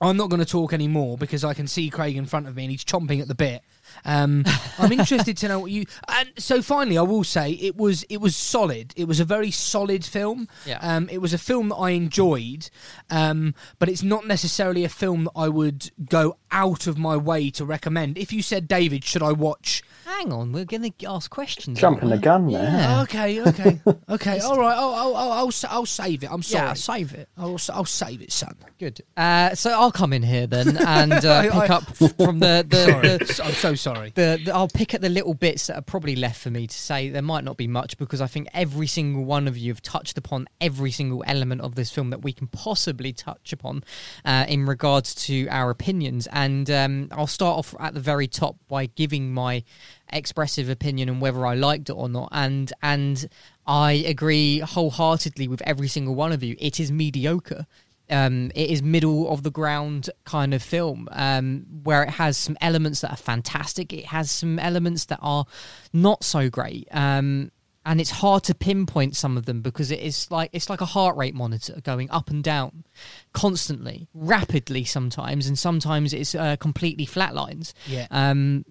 [0.00, 2.64] I'm not going to talk anymore because I can see Craig in front of me
[2.64, 3.62] and he's chomping at the bit.
[4.04, 4.44] Um,
[4.78, 5.84] I'm interested to know what you.
[6.08, 8.92] And so finally, I will say it was it was solid.
[8.96, 10.48] It was a very solid film.
[10.66, 10.78] Yeah.
[10.80, 12.70] Um, it was a film that I enjoyed,
[13.10, 17.50] um, but it's not necessarily a film that I would go out of my way
[17.50, 18.18] to recommend.
[18.18, 19.82] If you said, David, should I watch?
[20.06, 21.78] Hang on, we're going to ask questions.
[21.78, 22.64] Jumping the gun there.
[22.64, 23.02] Yeah.
[23.02, 24.40] Okay, okay, okay.
[24.40, 24.76] All right.
[24.76, 26.30] I'll I'll, I'll, I'll, I'll save it.
[26.32, 26.66] I'm sorry.
[26.68, 27.28] Yeah, save it.
[27.38, 28.56] I'll, I'll save it, son.
[28.78, 29.02] Good.
[29.16, 32.66] Uh, so I'll come in here then and uh, I- pick I- up from the
[32.68, 33.89] the, the, I'm so sorry.
[34.14, 36.76] The, the I'll pick at the little bits that are probably left for me to
[36.76, 37.08] say.
[37.08, 40.18] There might not be much because I think every single one of you have touched
[40.18, 43.84] upon every single element of this film that we can possibly touch upon
[44.24, 46.28] uh, in regards to our opinions.
[46.32, 49.64] And um, I'll start off at the very top by giving my
[50.12, 52.28] expressive opinion on whether I liked it or not.
[52.32, 53.28] And and
[53.66, 56.56] I agree wholeheartedly with every single one of you.
[56.58, 57.66] It is mediocre
[58.10, 62.56] um, it is middle of the ground kind of film um, where it has some
[62.60, 63.92] elements that are fantastic.
[63.92, 65.46] It has some elements that are
[65.92, 66.88] not so great.
[66.90, 67.50] Um,
[67.86, 70.86] and it's hard to pinpoint some of them because it is like it's like a
[70.86, 72.84] heart rate monitor going up and down
[73.32, 77.72] constantly, rapidly sometimes, and sometimes it's uh, completely flatlines.
[77.86, 78.06] Yeah.
[78.10, 78.66] Um,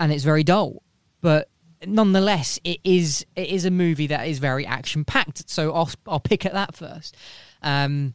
[0.00, 0.82] and it's very dull,
[1.20, 1.50] but
[1.86, 5.48] nonetheless, it is it is a movie that is very action packed.
[5.50, 7.16] So I'll I'll pick at that first.
[7.62, 8.14] Um,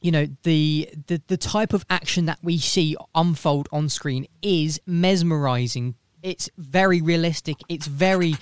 [0.00, 4.80] you know the, the the type of action that we see unfold on screen is
[4.86, 5.94] mesmerizing.
[6.22, 7.56] It's very realistic.
[7.68, 8.34] It's very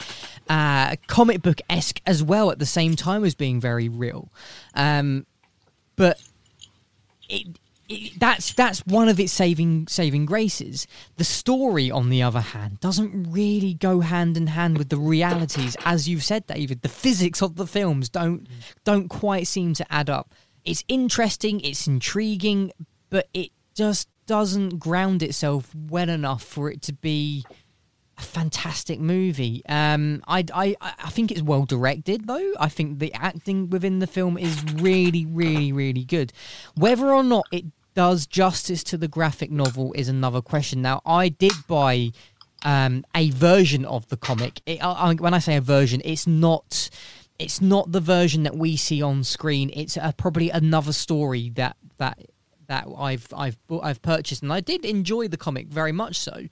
[0.49, 4.31] uh, comic book esque as well at the same time as being very real.
[4.75, 5.27] Um,
[5.95, 6.21] but
[7.29, 10.87] it, it, that's that's one of its saving saving graces.
[11.17, 15.77] The story on the other hand doesn't really go hand in hand with the realities.
[15.85, 18.47] As you've said david the physics of the films don't
[18.85, 20.35] don't quite seem to add up
[20.67, 22.73] it's interesting, it's intriguing,
[23.09, 27.45] but it just doesn't ground itself well enough for it to be
[28.19, 29.63] a fantastic movie.
[29.69, 32.53] Um, I, I, I think it's well directed, though.
[32.59, 36.33] I think the acting within the film is really, really, really good.
[36.75, 40.83] Whether or not it does justice to the graphic novel is another question.
[40.83, 42.11] Now, I did buy
[42.65, 44.61] um, a version of the comic.
[44.67, 46.91] It, I, when I say a version, it's not
[47.39, 49.71] it's not the version that we see on screen.
[49.75, 52.19] It's uh, probably another story that that
[52.69, 56.19] that I've I've I've purchased, and I did enjoy the comic very much.
[56.19, 56.49] So,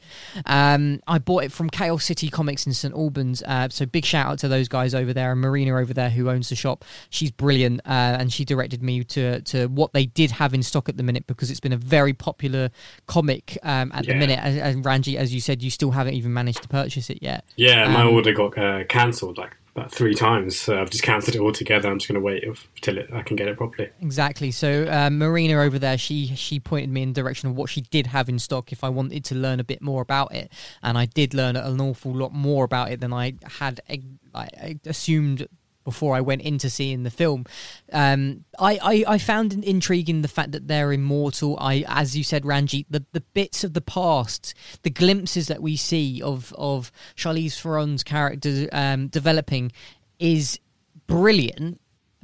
[0.47, 3.43] um, I bought it from Chaos City Comics in St Albans.
[3.43, 6.31] Uh, so big shout out to those guys over there, and Marina over there who
[6.31, 6.85] owns the shop.
[7.11, 7.89] She's brilliant, uh,
[8.21, 11.27] and she directed me to to what they did have in stock at the minute
[11.27, 12.71] because it's been a very popular
[13.07, 14.13] comic um, at Yeah.
[14.13, 14.39] the minute.
[14.41, 17.45] And, and Ranji, as you said, you still haven't even managed to purchase it yet.
[17.57, 20.59] Yeah, my Um, order got uh, cancelled like about three times.
[20.59, 21.91] So I've just cancelled it altogether.
[21.91, 23.91] I'm just going to wait if, till I can get it properly.
[24.01, 24.51] Exactly.
[24.51, 27.81] So uh, Marina over there, she she pointed me in the direction of what she
[27.81, 30.97] did have in stock if I wanted to learn a bit more about it, and
[30.97, 35.49] I did learn an awful lot more about it than I had eh, assumed
[35.85, 37.45] before I went into seeing the film.
[37.93, 41.57] Um, I, I I found it intriguing the fact that they're immortal.
[41.61, 45.77] I, as you said, Ranjit, the the bits of the past, the glimpses that we
[45.77, 49.73] see of of Charlize Theron's character um, developing,
[50.19, 50.59] is
[51.07, 51.81] brilliant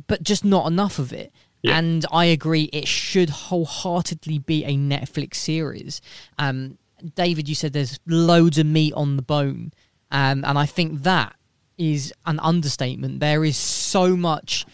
[0.07, 1.33] but just not enough of it.
[1.63, 1.79] Yeah.
[1.79, 6.01] And I agree, it should wholeheartedly be a Netflix series.
[6.39, 6.79] Um,
[7.15, 9.73] David, you said there's loads of meat on the bone,
[10.11, 11.35] um, and I think that
[11.81, 13.21] is an understatement.
[13.21, 14.67] There is so much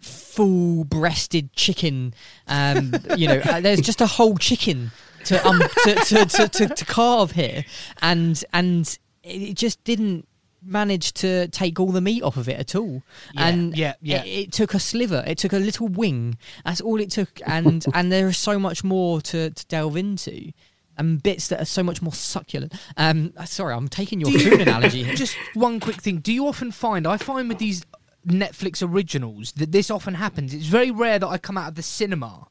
[0.00, 2.14] full-breasted chicken.
[2.46, 4.92] Um, you know, uh, there's just a whole chicken
[5.24, 7.64] to um to, to, to, to, to carve here,
[8.02, 10.28] and and it just didn't
[10.62, 13.02] manage to take all the meat off of it at all.
[13.32, 14.22] Yeah, and yeah, yeah.
[14.24, 15.24] It, it took a sliver.
[15.26, 16.36] It took a little wing.
[16.64, 17.40] That's all it took.
[17.46, 20.52] And and there is so much more to, to delve into.
[21.00, 22.74] And bits that are so much more succulent.
[22.96, 25.02] Um, sorry, I'm taking your Do you- food analogy.
[25.02, 25.14] here.
[25.16, 26.18] Just one quick thing.
[26.18, 27.84] Do you often find, I find with these
[28.26, 30.52] Netflix originals that this often happens.
[30.52, 32.46] It's very rare that I come out of the cinema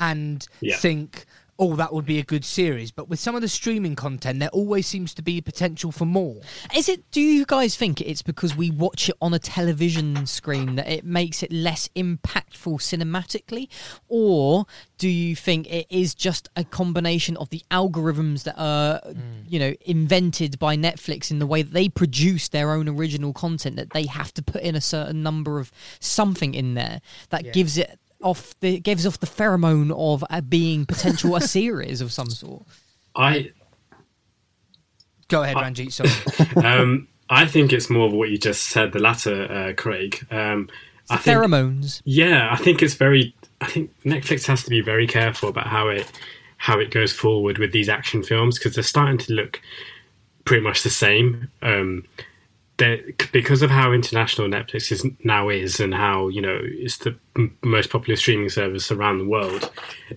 [0.00, 0.76] and Yeah.
[0.76, 1.24] think,
[1.58, 2.90] oh, that would be a good series.
[2.90, 6.40] But with some of the streaming content, there always seems to be potential for more.
[6.74, 7.10] Is it?
[7.10, 11.04] Do you guys think it's because we watch it on a television screen that it
[11.04, 13.68] makes it less impactful cinematically,
[14.08, 14.66] or
[14.98, 19.44] do you think it is just a combination of the algorithms that are, mm.
[19.46, 23.76] you know, invented by Netflix in the way that they produce their own original content
[23.76, 27.52] that they have to put in a certain number of something in there that Yeah.
[27.52, 32.12] gives it off the gives off the pheromone of uh, being potential a series of
[32.12, 32.64] some sort.
[33.14, 33.50] I
[35.28, 35.92] Go ahead, I- Ranjit.
[35.92, 36.10] Sorry.
[36.64, 40.24] um, I think it's more of what you just said, the latter, uh, Craig.
[40.30, 40.68] Um,
[41.10, 42.02] I think, pheromones.
[42.04, 43.34] yeah, I think it's very.
[43.60, 46.10] I think Netflix has to be very careful about how it
[46.58, 49.60] how it goes forward with these action films because they're starting to look
[50.44, 51.48] pretty much the same.
[51.62, 52.04] Um,
[53.32, 57.56] because of how international Netflix is now is, and how you know it's the m-
[57.62, 59.70] most popular streaming service around the world.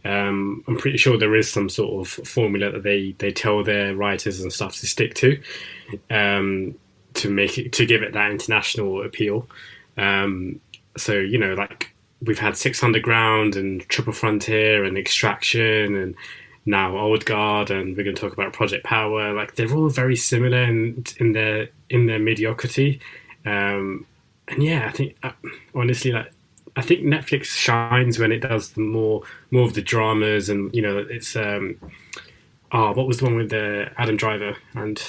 [0.04, 3.96] Um, I'm pretty sure there is some sort of formula that they they tell their
[3.96, 5.42] writers and stuff to stick to,
[6.10, 6.76] um,
[7.14, 9.48] to make it to give it that international appeal.
[9.98, 10.60] Um,
[10.98, 16.16] so you know, like we've had Six Underground and Triple Frontier and Extraction and
[16.70, 19.34] now Old Guard and we're going to talk about Project Power.
[19.34, 23.02] Like they're all very similar in in their in their mediocrity.
[23.46, 24.06] Um,
[24.48, 25.32] and yeah, I think uh,
[25.74, 26.32] honestly, like
[26.76, 30.82] I think Netflix shines when it does the more more of the dramas and you
[30.82, 31.78] know it's um
[32.72, 35.02] oh what was the one with the Adam Driver and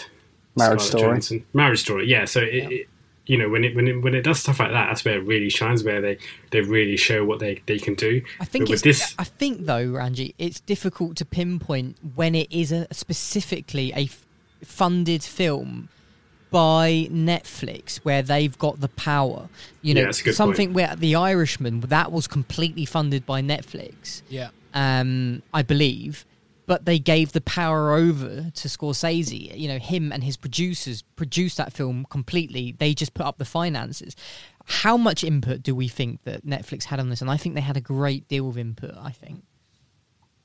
[0.56, 1.02] Marriage Scarlett Story.
[1.02, 1.46] Johansson?
[1.52, 2.24] Marriage Story, yeah.
[2.24, 2.88] So it, it
[3.30, 5.24] you know when it when it when it does stuff like that, that's where it
[5.24, 5.84] really shines.
[5.84, 6.18] Where they
[6.50, 8.22] they really show what they they can do.
[8.40, 12.48] I think it's, with this, I think though, Ranji, it's difficult to pinpoint when it
[12.50, 14.26] is a specifically a f-
[14.64, 15.88] funded film
[16.50, 19.48] by Netflix, where they've got the power.
[19.82, 20.74] You know, Yeah, that's a good something point.
[20.74, 24.48] where The Irishman that was completely funded by Netflix Yeah.
[24.74, 26.24] um, I believe.
[26.70, 29.58] But they gave the power over to Scorsese.
[29.58, 32.76] You know, him and his producers produced that film completely.
[32.78, 34.14] They just put up the finances.
[34.66, 37.20] How much input do we think that Netflix had on this?
[37.20, 38.94] And I think they had a great deal of input.
[38.96, 39.42] I think.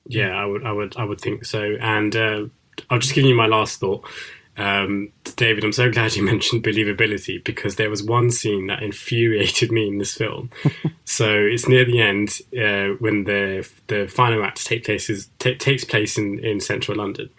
[0.08, 1.78] Yeah, I would, I would, I would think so.
[1.80, 2.46] And uh,
[2.90, 4.10] I'll just give you my last thought,
[4.58, 5.64] um, David.
[5.64, 9.98] I'm so glad you mentioned believability because there was one scene that infuriated me in
[9.98, 10.50] this film.
[11.06, 15.52] so it's near the end uh, when the the final act take place is, ta
[15.58, 17.30] takes place in, in central London,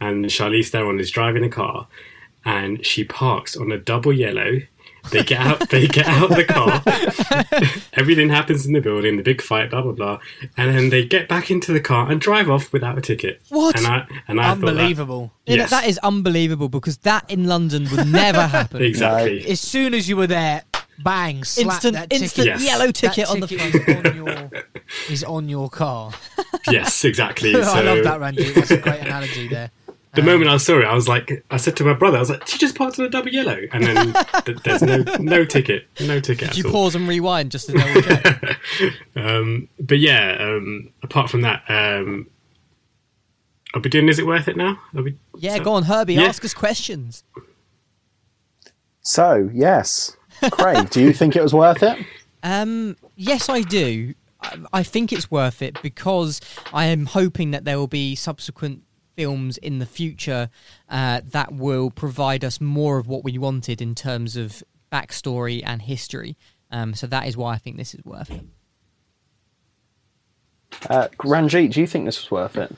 [0.00, 1.88] and Charlize Theron is driving a car,
[2.44, 4.60] and she parks on a double yellow.
[5.10, 5.68] They get out.
[5.70, 6.82] They get out of the car.
[7.94, 9.16] Everything happens in the building.
[9.16, 9.70] The big fight.
[9.70, 10.18] Blah blah blah.
[10.56, 13.40] And then they get back into the car and drive off without a ticket.
[13.48, 13.76] What?
[13.76, 15.32] And I and I thought that- Unbelievable.
[15.46, 15.70] Yes.
[15.70, 18.82] that is unbelievable because that in London would never happen.
[18.82, 19.46] exactly.
[19.48, 20.64] As soon as you were there,
[20.98, 22.64] bang, slap Instant, that instant Yes.
[22.64, 24.06] yellow That ticket on the ticket front.
[24.06, 24.50] is on your,
[25.10, 26.12] is on your car.
[26.70, 27.52] yes, exactly.
[27.52, 28.50] So I love that, Randy.
[28.52, 29.70] That's a great analogy there.
[30.16, 32.30] The moment I saw it, I was like, I said to my brother, I was
[32.30, 34.12] like, she just parked on a double yellow, and then
[34.44, 36.72] th- there's no no ticket, no ticket Did you all.
[36.72, 38.58] pause and rewind just to double check?
[39.16, 42.28] Um, but yeah, um, apart from that, um,
[43.74, 44.08] I'll be doing?
[44.08, 44.78] Is it worth it now?
[44.94, 46.14] Are we, Yeah, so- go on, Herbie.
[46.14, 46.22] Yeah.
[46.24, 47.24] Ask us questions.
[49.00, 50.16] So, yes.
[50.50, 51.98] Craig, do you think it was worth it?
[52.42, 54.14] Um, yes, I do.
[54.40, 56.40] I, I think it's worth it because
[56.72, 58.82] I am hoping that there will be subsequent
[59.16, 60.50] films in the future
[60.88, 65.82] uh, that will provide us more of what we wanted in terms of backstory and
[65.82, 66.36] history.
[66.70, 68.44] Um, so that is why I think this is worth it.
[70.90, 72.74] Uh, Ranjit, do you think this was worth it?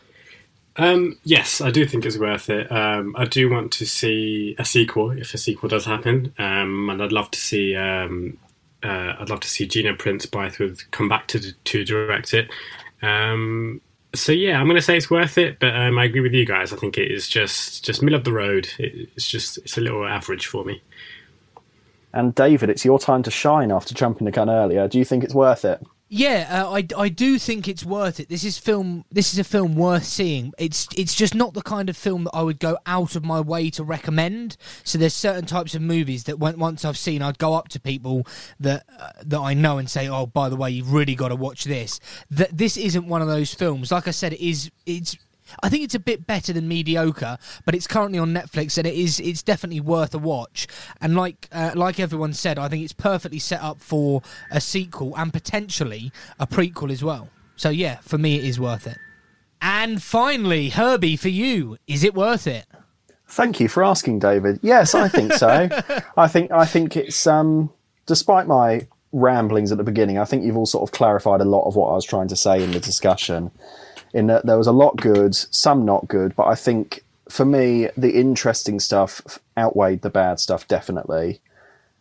[0.77, 2.71] Um, yes, I do think it's worth it.
[2.71, 7.03] Um, I do want to see a sequel if a sequel does happen, um, and
[7.03, 7.75] I'd love to see.
[7.75, 8.39] Um,
[8.81, 12.49] uh, I'd love to see Gina Prince Bythewood come back to to direct it.
[13.03, 13.81] Um,
[14.15, 16.47] so yeah, I'm going to say it's worth it, but um, I agree with you
[16.47, 16.73] guys.
[16.73, 18.69] I think it is just just middle of the road.
[18.79, 20.83] It, it's just it's a little average for me.
[22.13, 24.89] And David, it's your time to shine after jumping the gun earlier.
[24.89, 25.85] Do you think it's worth it?
[26.11, 28.31] Yeah, uh, I, I do think it's worth it.
[28.31, 29.05] This is film.
[29.13, 30.55] This is a film worth seeing.
[30.59, 33.41] It's it's just not the kind of film that I would go out of my
[33.41, 34.57] way to recommend.
[34.85, 37.81] So there's certain types of movies that when, once I've seen, I'd go up to
[37.81, 38.27] people
[38.59, 41.37] that uh, that I know and say, "Oh, by the way, you've really got to
[41.37, 43.93] watch this." That this isn't one of those films.
[43.93, 44.71] Like I said, it is.
[44.87, 45.15] It's
[45.63, 48.95] I think it's a bit better than mediocre, but it's currently on Netflix and it
[48.95, 50.67] is it's definitely worth a watch.
[51.01, 55.17] And like uh, like everyone said, I think it's perfectly set up for a sequel
[55.17, 57.29] and potentially a prequel as well.
[57.57, 58.99] So yeah, for me it is worth it.
[59.61, 62.67] And finally, Herbie, for you, is it worth it?
[63.27, 64.61] Thank you for asking, David.
[64.63, 65.69] Yes, I think so.
[66.17, 67.71] I think I think it's um,
[68.07, 71.67] despite my ramblings at the beginning, I think you've all sort of clarified a lot
[71.67, 73.51] of what I was trying to say in the discussion.
[74.15, 77.89] In that there was a lot good, some not good, but I think for me
[77.97, 81.41] the interesting stuff outweighed the bad stuff definitely.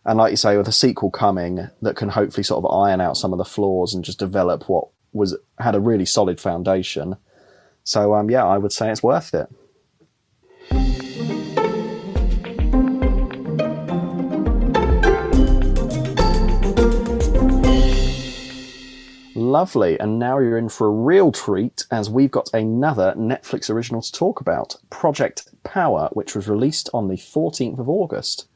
[0.06, 3.18] And like you say, with a sequel coming that can hopefully sort of iron out
[3.18, 7.18] some of the flaws and just develop what was had a really solid foundation.
[7.84, 9.50] So um, yeah, I would say it's worth it.
[19.48, 19.98] Lovely.
[19.98, 24.12] And now you're in for a real treat as we've got another Netflix original to
[24.12, 28.50] talk about Project Power, which was released on the 14th of August.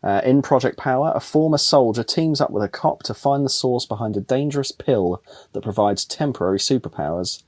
[0.00, 3.50] Uh, in Project Power, a former soldier teams up with a cop to find the
[3.50, 5.20] source behind a dangerous pill
[5.54, 7.42] that provides temporary superpowers.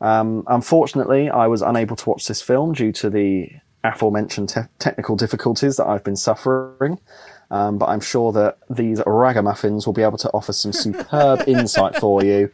[0.00, 3.50] Um, unfortunately, I was unable to watch this film due to the
[3.82, 7.00] aforementioned te- technical difficulties that I've been suffering.
[7.50, 11.96] Um, but I'm sure that these ragamuffins will be able to offer some superb insight
[11.96, 12.50] for you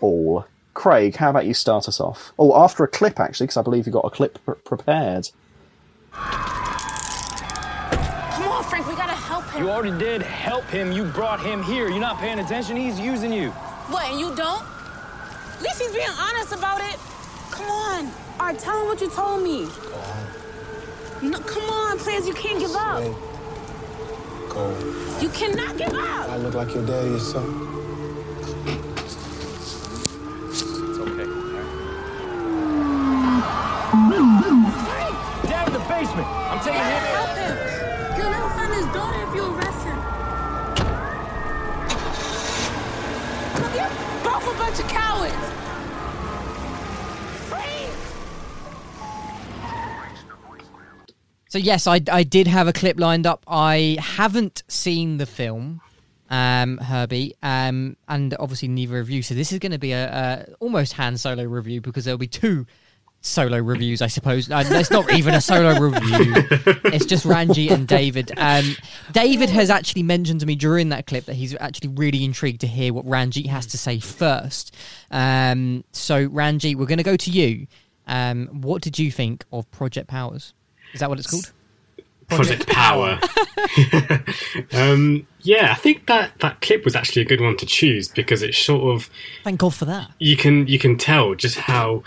[0.00, 0.44] all.
[0.74, 2.32] Craig, how about you start us off?
[2.38, 5.30] Oh, after a clip, actually, because I believe you've got a clip pr- prepared.
[6.12, 6.28] Come
[8.48, 9.62] on, Frank, we gotta help him.
[9.64, 10.92] You already did help him.
[10.92, 11.88] You brought him here.
[11.88, 12.76] You're not paying attention.
[12.76, 13.50] He's using you.
[13.88, 14.62] What, and you don't?
[14.62, 16.98] At least he's being honest about it.
[17.50, 18.06] Come on.
[18.38, 19.66] All right, tell him what you told me.
[21.22, 23.02] No, come on, please, you can't give up.
[24.56, 24.72] Go.
[25.20, 26.30] You cannot give up.
[26.30, 27.60] I look like your daddy or something.
[30.48, 30.62] It's
[30.98, 31.26] okay.
[35.46, 36.26] Down in the basement.
[36.26, 37.04] I'm taking him in.
[37.12, 37.54] Help him.
[38.16, 39.98] You'll never find his daughter if you arrest him.
[43.60, 43.92] Look, you're
[44.24, 45.65] both a bunch of cowards.
[51.48, 53.44] So yes, I, I did have a clip lined up.
[53.46, 55.80] I haven't seen the film,
[56.28, 59.22] um, Herbie, um, and obviously neither of you.
[59.22, 62.26] So this is going to be a, a almost Han Solo review because there'll be
[62.26, 62.66] two
[63.20, 64.50] solo reviews, I suppose.
[64.50, 66.34] Uh, it's not even a solo review.
[66.84, 68.32] It's just Ranji and David.
[68.36, 68.76] Um,
[69.12, 72.66] David has actually mentioned to me during that clip that he's actually really intrigued to
[72.66, 74.74] hear what Ranji has to say first.
[75.10, 77.66] Um, so Ranji, we're going to go to you.
[78.06, 80.54] Um, what did you think of Project Powers?
[80.92, 81.52] Is that what it's called?
[82.28, 83.20] Project Power.
[84.72, 88.42] um, yeah, I think that that clip was actually a good one to choose because
[88.42, 89.08] it's sort of
[89.44, 90.10] Thank God for that.
[90.18, 92.02] you can you can tell just how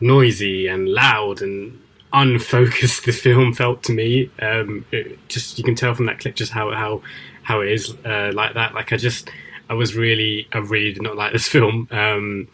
[0.00, 1.80] noisy and loud and
[2.12, 4.30] unfocused the film felt to me.
[4.40, 4.84] Um,
[5.28, 7.02] just you can tell from that clip just how how
[7.42, 8.74] how it is uh, like that.
[8.74, 9.28] Like I just
[9.68, 11.88] I was really I really did not like this film.
[11.90, 12.48] Um,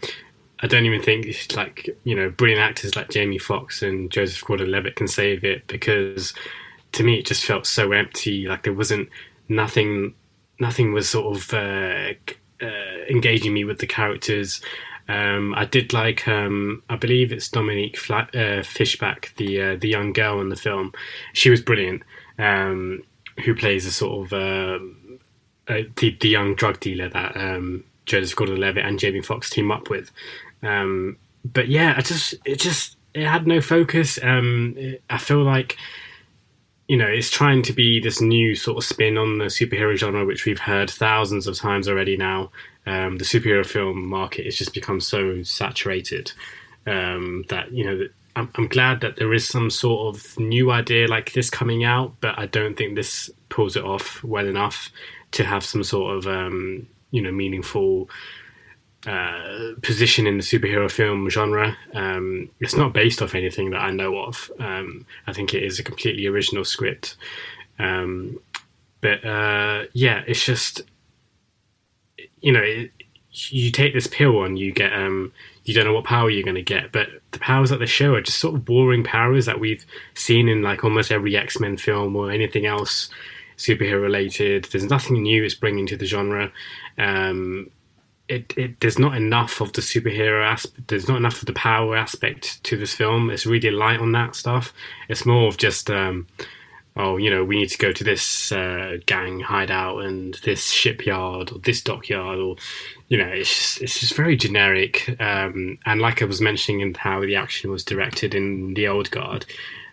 [0.63, 4.45] I don't even think it's like you know brilliant actors like Jamie Foxx and Joseph
[4.45, 6.35] Gordon-Levitt can save it because
[6.93, 8.47] to me it just felt so empty.
[8.47, 9.09] Like there wasn't
[9.49, 10.15] nothing.
[10.59, 12.13] Nothing was sort of uh,
[12.61, 14.61] uh, engaging me with the characters.
[15.09, 16.29] Um, I did like.
[16.29, 20.57] Um, I believe it's Dominique Fla- uh, Fishback, the uh, the young girl in the
[20.57, 20.93] film.
[21.33, 22.03] She was brilliant.
[22.39, 23.03] Um,
[23.45, 25.19] who plays a sort of um
[25.69, 29.89] uh, the the young drug dealer that um, Joseph Gordon-Levitt and Jamie Foxx team up
[29.89, 30.11] with.
[30.63, 34.19] Um, but yeah, I just it just it had no focus.
[34.23, 35.77] Um, it, I feel like
[36.89, 40.25] you know it's trying to be this new sort of spin on the superhero genre,
[40.25, 42.17] which we've heard thousands of times already.
[42.17, 42.51] Now,
[42.87, 46.33] um, the superhero film market has just become so saturated
[46.87, 48.09] um, that you know.
[48.37, 52.15] I'm, I'm glad that there is some sort of new idea like this coming out,
[52.21, 54.89] but I don't think this pulls it off well enough
[55.33, 58.09] to have some sort of um, you know meaningful
[59.07, 61.77] uh, position in the superhero film genre.
[61.95, 64.51] Um, it's not based off anything that I know of.
[64.59, 67.17] Um, I think it is a completely original script.
[67.79, 68.41] Um,
[69.01, 70.83] but uh, yeah, it's just
[72.41, 72.91] you know it,
[73.31, 75.33] you take this pill and you get um,
[75.65, 78.15] you don't know what power you're going to get, but the powers that they show
[78.15, 81.77] are just sort of boring powers that we've seen in like almost every X Men
[81.77, 83.09] film or anything else
[83.57, 84.65] superhero related.
[84.65, 86.53] There's nothing new it's bringing to the genre.
[86.99, 87.71] Um,
[88.31, 90.89] it, it there's not enough of the superhero aspect.
[90.89, 93.31] There's not enough of the power aspect to this film.
[93.31, 94.73] It's really light on that stuff.
[95.09, 96.27] It's more of just um,
[96.97, 101.53] oh, you know, we need to go to this uh, gang hideout and this shipyard
[101.53, 102.57] or this dockyard, or
[103.09, 105.17] you know, it's just it's just very generic.
[105.21, 109.11] Um, and like I was mentioning, in how the action was directed in the old
[109.11, 109.47] guard,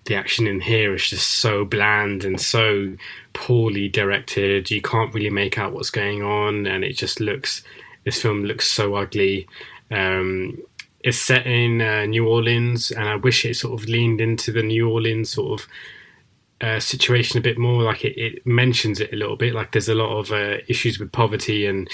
[0.06, 2.96] the action in here is just so bland and so
[3.34, 4.72] poorly directed.
[4.72, 7.64] You can't really make out what's going on, and it just looks.
[8.08, 9.48] This film looks so ugly.
[9.92, 10.60] Um,
[11.02, 14.64] it's set in uh, New Orleans, and I wish it sort of leaned into the
[14.64, 15.68] New Orleans sort of
[16.62, 17.84] uh, situation a bit more.
[17.84, 19.54] Like it, it mentions it a little bit.
[19.54, 21.90] Like there's a lot of uh, issues with poverty and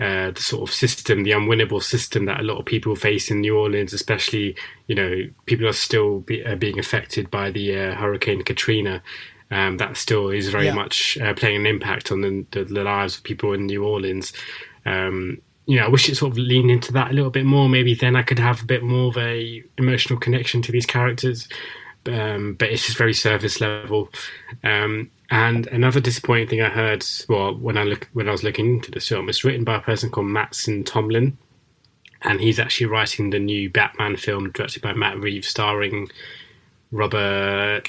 [0.00, 3.40] uh, the sort of system, the unwinnable system that a lot of people face in
[3.40, 4.54] New Orleans, especially
[4.86, 9.02] you know people are still be, uh, being affected by the uh, Hurricane Katrina.
[9.50, 10.74] Um, that still is very Yeah.
[10.74, 14.32] much uh, playing an impact on the, the, the lives of people in New Orleans.
[14.86, 17.68] Um, you know, I wish it sort of leaned into that a little bit more.
[17.68, 21.48] Maybe then I could have a bit more of a emotional connection to these characters.
[22.06, 24.10] Um, but it's just very surface level.
[24.62, 28.74] Um, and another disappointing thing I heard, well, when I look when I was looking
[28.74, 31.38] into this film, it's written by a person called Mattson Tomlin,
[32.22, 36.10] and he's actually writing the new Batman film directed by Matt Reeves, starring
[36.94, 37.88] Robert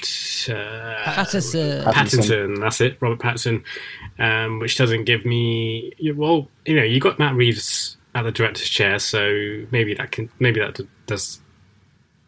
[0.50, 1.84] uh, Patterson.
[1.84, 2.60] Pattinson.
[2.60, 3.62] That's it, Robert Pattinson.
[4.18, 8.68] Um, which doesn't give me well, you know, you got Matt Reeves at the director's
[8.68, 11.40] chair, so maybe that can maybe that does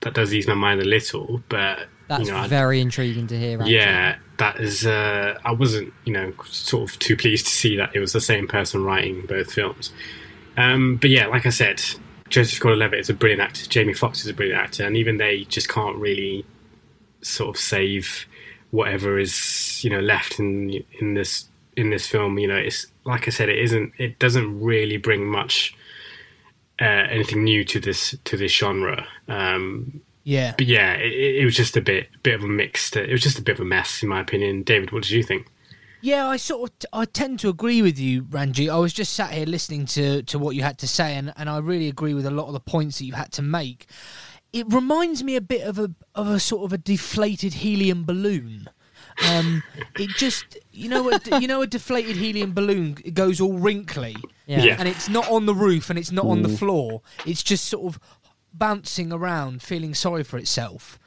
[0.02, 3.38] that does ease my mind a little, but That's you know, I- very intriguing to
[3.38, 3.58] hear.
[3.58, 3.74] Actually.
[3.74, 4.86] yeah, that is.
[4.86, 8.20] Uh, I wasn't, you know, sort of too pleased to see that it was the
[8.20, 9.92] same person writing both films.
[10.56, 11.82] Um, but yeah, like I said,
[12.28, 13.66] Joseph Gordon-Levitt is a brilliant actor.
[13.66, 16.44] Jamie Foxx is a brilliant actor, and even they just can't really
[17.28, 18.26] sort of save
[18.70, 22.38] whatever is you know left in in this in this film.
[22.38, 23.92] You know, it's like I said, it isn't.
[23.98, 25.74] It doesn't really bring much.
[26.80, 30.54] Uh, anything new to this to this genre, um, Yeah.
[30.56, 32.94] but yeah, it, it was just a bit bit of a mixed.
[32.96, 34.62] It was just a bit of a mess, in my opinion.
[34.62, 35.48] David, what did you think?
[36.02, 38.70] Yeah, I sort of I tend to agree with you, Ranji.
[38.70, 41.50] I was just sat here listening to to what you had to say, and, and
[41.50, 43.86] I really agree with a lot of the points that you had to make.
[44.52, 48.68] It reminds me a bit of a of a sort of a deflated helium balloon.
[49.28, 49.62] Um,
[49.98, 54.16] it just you know a, you know a deflated helium balloon it goes all wrinkly,
[54.46, 54.62] Yeah.
[54.62, 54.76] Yeah.
[54.78, 57.02] and it's not on the roof and it's not on the floor.
[57.26, 58.00] It's just sort of
[58.54, 60.98] bouncing around, feeling sorry for itself.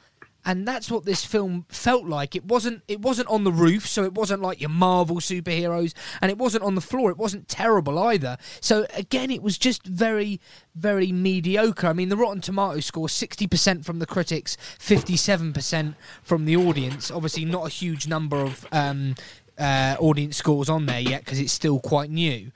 [0.44, 2.34] And that's what this film felt like.
[2.34, 6.30] It wasn't it wasn't on the roof, so it wasn't like your Marvel superheroes, and
[6.30, 7.10] it wasn't on the floor.
[7.10, 8.36] It wasn't terrible either.
[8.60, 10.40] So again, it was just very
[10.74, 11.86] very mediocre.
[11.86, 16.44] I mean, the Rotten Tomatoes score sixty percent from the critics, fifty seven percent from
[16.44, 17.10] the audience.
[17.10, 18.66] Obviously, not a huge number of.
[18.72, 19.14] Um,
[19.58, 22.50] uh, audience scores on there yet because it's still quite new,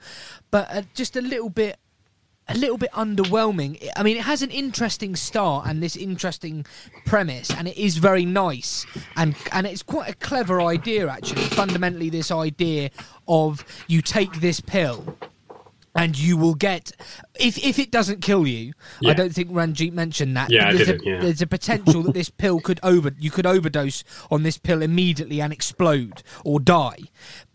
[0.51, 1.79] but uh, just a little bit
[2.49, 3.89] a little bit underwhelming.
[3.97, 6.65] I mean, it has an interesting start and this interesting
[7.05, 8.87] premise, and it is very nice,
[9.17, 11.43] and and it's quite a clever idea actually.
[11.43, 12.91] Fundamentally, this idea
[13.27, 15.17] of you take this pill.
[15.97, 16.93] And you will get
[17.39, 18.73] if if it doesn't kill you.
[19.05, 20.51] I don't think Ranjit mentioned that.
[20.51, 21.21] Yeah, I there's, didn't, a, yeah.
[21.21, 25.41] there's a potential that this pill could over you could overdose on this pill immediately
[25.41, 26.99] and explode or die.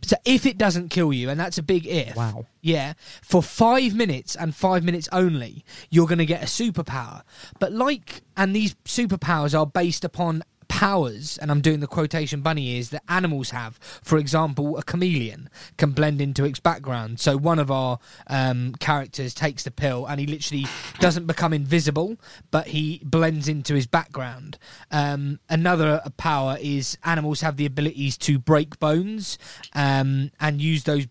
[0.04, 2.16] So if it doesn't kill you, and that's a big if.
[2.16, 2.46] Wow.
[2.62, 7.24] Yeah, for five minutes and five minutes only, you're going to get a superpower.
[7.60, 12.70] But like, and these superpowers are based upon powers, and I'm doing the quotation bunny
[12.70, 13.78] ears that animals have.
[14.02, 17.20] For example, a chameleon can blend into its background.
[17.20, 20.66] So one of our um, characters takes the pill, and he literally
[21.00, 22.16] doesn't become invisible,
[22.52, 24.58] but he blends into his background.
[24.92, 29.38] Um, another power is animals have the abilities to break bones
[29.74, 31.06] um, and use those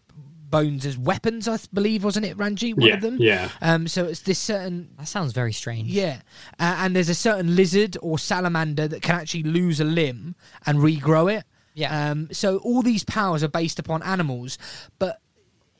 [0.51, 1.46] bones as weapons.
[1.48, 3.16] I believe wasn't it Ranji one Yeah, of them?
[3.20, 3.51] yeah.
[3.62, 5.88] Um, so it's this certain That sounds very strange.
[5.88, 6.20] yeah,
[6.59, 10.34] uh, and there's a certain lizard or salamander that can actually lose a limb
[10.66, 11.44] and regrow it.
[11.74, 12.11] Yeah.
[12.11, 14.59] Um, so all these powers are based upon animals,
[14.98, 15.20] but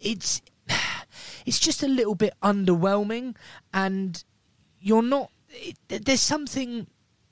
[0.01, 0.41] it's
[1.47, 3.35] it's just a little bit underwhelming,
[3.75, 4.23] and
[4.81, 5.31] you're not.
[5.51, 6.87] It, there's something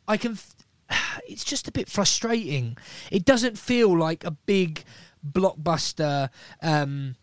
[0.06, 0.38] I can.
[1.28, 2.78] It's just a bit frustrating.
[3.10, 4.82] It doesn't feel like a big
[5.22, 6.30] blockbuster,
[6.62, 7.16] um,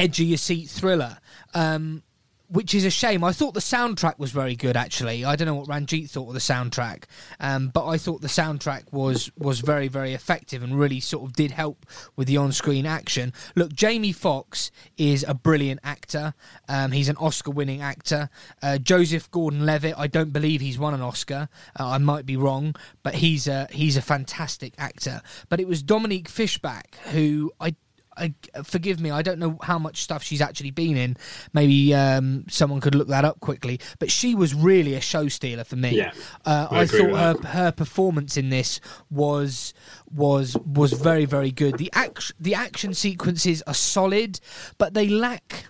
[0.00, 1.18] edge of your seat thriller.
[1.54, 2.02] Um,
[2.50, 3.22] which is a shame.
[3.22, 4.76] I thought the soundtrack was very good.
[4.76, 7.04] Actually, I don't know what Ranjit thought of the soundtrack,
[7.38, 11.32] um, but I thought the soundtrack was was very very effective and really sort of
[11.34, 11.86] did help
[12.16, 13.32] with the on screen action.
[13.54, 16.34] Look, Jamie Foxx is a brilliant actor.
[16.68, 18.28] Um, he's an Oscar winning actor.
[18.60, 21.48] Uh, Joseph Gordon Levitt, I don't believe he's won an Oscar.
[21.78, 22.74] Uh, I might be wrong,
[23.04, 25.22] but he's a he's a fantastic actor.
[25.48, 27.76] But it was Dominique Fishback who I
[28.16, 31.16] I, forgive me, I don't know how much stuff she's actually been in.
[31.52, 33.80] Maybe um, someone could look that up quickly.
[33.98, 35.96] But she was really a show stealer for me.
[35.96, 36.12] Yeah,
[36.44, 38.80] uh, I I, thought her her performance in this
[39.10, 39.74] was
[40.12, 41.78] was was very very good.
[41.78, 44.40] The act the action sequences are solid,
[44.78, 45.66] but they lack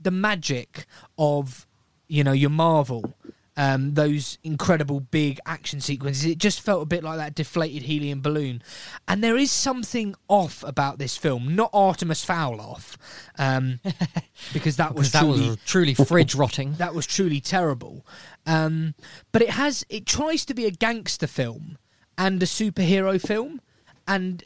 [0.00, 0.86] the magic
[1.18, 1.66] of
[2.08, 3.14] you know your Marvel.
[3.54, 6.24] Um, those incredible big action sequences.
[6.24, 8.62] It just felt a bit like that deflated helium balloon.
[9.06, 12.96] And there is something off about this film, not Artemis Fowl off,
[13.38, 13.80] um,
[14.54, 16.72] because that was Because that was truly fridge rotting.
[16.78, 18.06] that was truly terrible.
[18.46, 18.94] Um,
[19.32, 21.76] but it has it tries to be a gangster film
[22.16, 23.60] and a superhero film,
[24.08, 24.44] and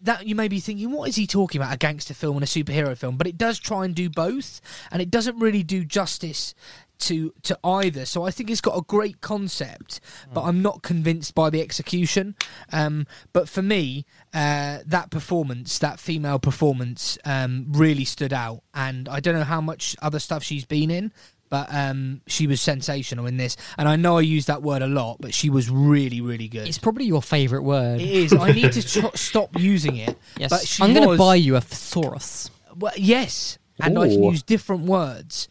[0.00, 1.74] that you may be thinking, what is he talking about?
[1.74, 5.02] A gangster film and a superhero film, but it does try and do both, and
[5.02, 6.54] it doesn't really do justice
[7.00, 8.04] to to either.
[8.04, 10.00] So I think it's got a great concept,
[10.32, 12.34] but I'm not convinced by the execution.
[12.72, 19.08] Um, but for me, uh, that performance, that female performance, um, really stood out, and
[19.08, 21.12] I don't know how much other stuff she's been in.
[21.50, 24.86] But um, she was sensational in this, and I know I use that word a
[24.86, 26.68] lot, but she was really, really good.
[26.68, 28.02] It's probably your favourite word.
[28.02, 28.34] It is.
[28.34, 30.18] I need to tr- stop using it.
[30.36, 30.50] yes.
[30.50, 32.50] But she I'm going to was- buy you a thesaurus.
[32.76, 35.48] Well, yes, and I can use different words.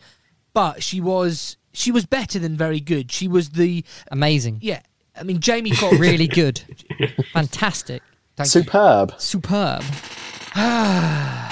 [0.58, 3.12] But she was she was better than very good.
[3.12, 4.58] She was the Amazing.
[4.62, 4.82] yeah.
[5.16, 6.62] I mean, Jamie Foxx Really good.
[7.34, 8.01] Fantastic.
[8.36, 8.62] Thank you.
[8.64, 9.14] Superb.
[9.20, 9.84] Superb.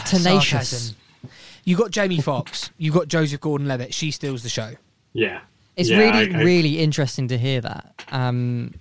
[0.06, 0.70] Tenacious.
[0.70, 0.96] Sarcasm.
[1.64, 2.72] You got Jamie Foxx.
[2.78, 3.94] You got Joseph Gordon-Levitt.
[3.94, 4.74] She steals the show.
[5.14, 5.42] Yeah.
[5.76, 8.04] It's Yeah, really, I- I- really interesting to hear that.
[8.12, 8.74] Um,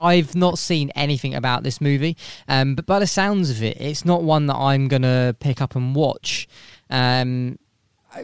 [0.00, 2.16] I've not seen anything about this movie,
[2.48, 5.62] um, but by the sounds of it, it's not one that I'm going to pick
[5.62, 6.48] up and watch.
[6.90, 7.58] Um,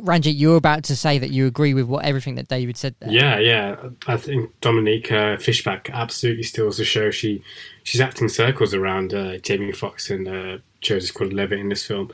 [0.00, 3.10] Ranjit, you're about to say that you agree with what everything that David said there.
[3.10, 3.76] Yeah, yeah.
[4.06, 7.10] I think Dominique uh, Fishback absolutely steals the show.
[7.10, 7.42] She
[7.82, 12.10] she's acting circles around uh, Jamie Foxx and uh, Joseph Gordon-Levitt in this film.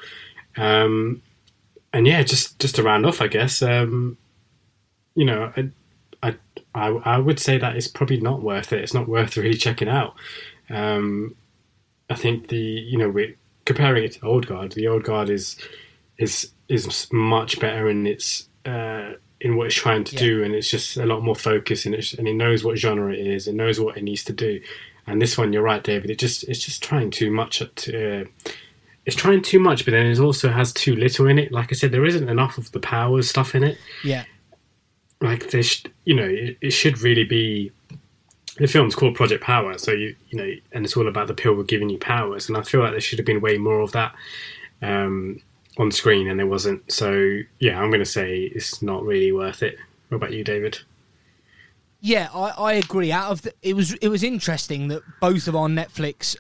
[0.57, 1.23] Um,
[1.93, 3.63] and yeah, just just to round off, I guess.
[3.63, 4.19] Um,
[5.15, 5.71] you know, I,
[6.23, 6.37] I
[6.75, 8.81] I I would say that it's probably not worth it.
[8.81, 10.15] It's not worth really checking out.
[10.71, 11.35] Um,
[12.11, 14.73] I think the you know we're comparing it to Old Guard.
[14.73, 15.57] The Old Guard is
[16.19, 20.21] is is much better in its uh, in what it's trying to Yeah.
[20.21, 23.13] do, and it's just a lot more focused, and it's, and it knows what genre
[23.13, 24.61] it is, it knows what it needs to do.
[25.07, 26.11] And this one, you're right, David.
[26.11, 27.63] It just it's just trying too much.
[27.63, 28.25] At, uh,
[29.07, 31.51] it's trying too much, but then it also has too little in it.
[31.53, 34.25] Like I said, there isn't enough of the powers stuff in it Yeah.
[35.23, 37.73] like this you know it, it should really be
[38.59, 41.63] the film's called Project Power, so you you know, and it's all about the pill
[41.63, 44.13] giving you powers, and I feel like there should have been way more of that
[44.83, 45.41] um,
[45.79, 46.91] on screen, and it wasn't.
[46.93, 49.77] So yeah, I'm going to say it's not really worth it.
[50.09, 50.81] What about you, David?
[52.01, 53.11] Yeah, I, I agree.
[53.11, 56.37] Out of the, it was it was interesting that both of our Netflix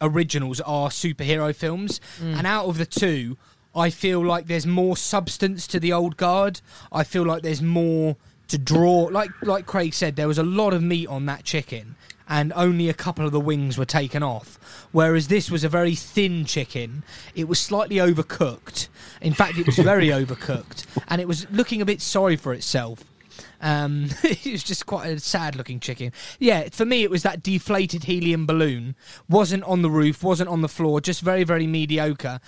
[0.00, 2.36] originals are superhero films, mm.
[2.36, 3.36] and out of the two,
[3.74, 6.60] I feel like there's more substance to the old guard.
[6.90, 8.16] I feel like there's more
[8.48, 9.08] to draw.
[9.10, 11.96] Like like Craig said, there was a lot of meat on that chicken,
[12.28, 14.58] and only a couple of the wings were taken off.
[14.92, 17.02] Whereas this was a very thin chicken.
[17.34, 18.88] It was slightly overcooked.
[19.20, 23.04] In fact, it was very overcooked, and it was looking a bit sorry for itself.
[23.60, 26.12] Um, it was just quite a sad looking chicken.
[26.38, 28.96] Yeah, for me, it was that deflated helium balloon.
[29.28, 32.40] Wasn't on the roof, wasn't on the floor, just very, very mediocre.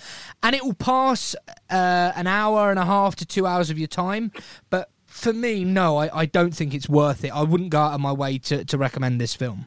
[0.43, 1.35] And it will pass
[1.69, 4.31] uh, an hour and a half to two hours of your time.
[4.69, 4.89] But
[5.19, 7.29] for me, no, I, I don't think it's worth it.
[7.29, 9.65] I wouldn't go out of my way to, to recommend this film.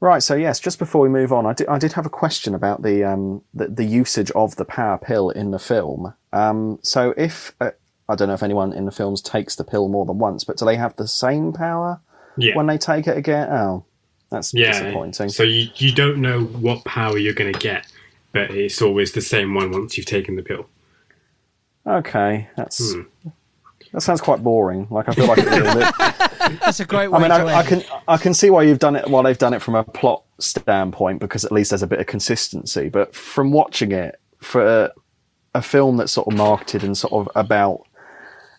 [0.00, 2.54] Right, so yes, just before we move on, I did, I did have a question
[2.54, 6.12] about the, um, the the usage of the power pill in the film.
[6.32, 7.70] Um, so if uh,
[8.08, 10.58] I don't know if anyone in the films takes the pill more than once, but
[10.58, 12.00] do they have the same power
[12.36, 12.54] Yeah.
[12.54, 13.48] when they take it again?
[13.50, 13.84] Oh,
[14.30, 14.72] that's Yeah.
[14.72, 15.30] disappointing.
[15.30, 17.86] So you you don't know what power you're going to get,
[18.32, 20.66] but it's always the same one once you've taken the pill.
[21.86, 23.02] Okay, that's Hmm.
[23.94, 24.88] That sounds quite boring.
[24.90, 26.60] Like I feel like it's a bit.
[26.60, 28.80] That's a great way I mean, to I, I can I can see why you've
[28.80, 29.08] done it.
[29.08, 32.06] Why they've done it from a plot standpoint because at least there's a bit of
[32.06, 32.88] consistency.
[32.88, 34.90] But from watching it for a,
[35.54, 37.86] a film that's sort of marketed and sort of about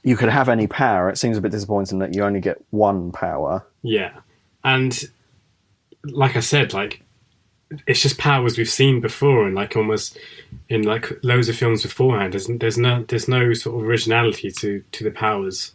[0.04, 3.12] you could have any power, it seems a bit disappointing that you only get one
[3.12, 3.68] power.
[3.82, 4.14] Yeah,
[4.64, 4.98] and
[6.06, 7.02] like I said, like
[7.88, 10.18] it's just powers we've seen before, and like almost
[10.70, 12.34] in like loads of films beforehand.
[12.34, 15.72] There's, there's no there's no sort of originality to to the powers,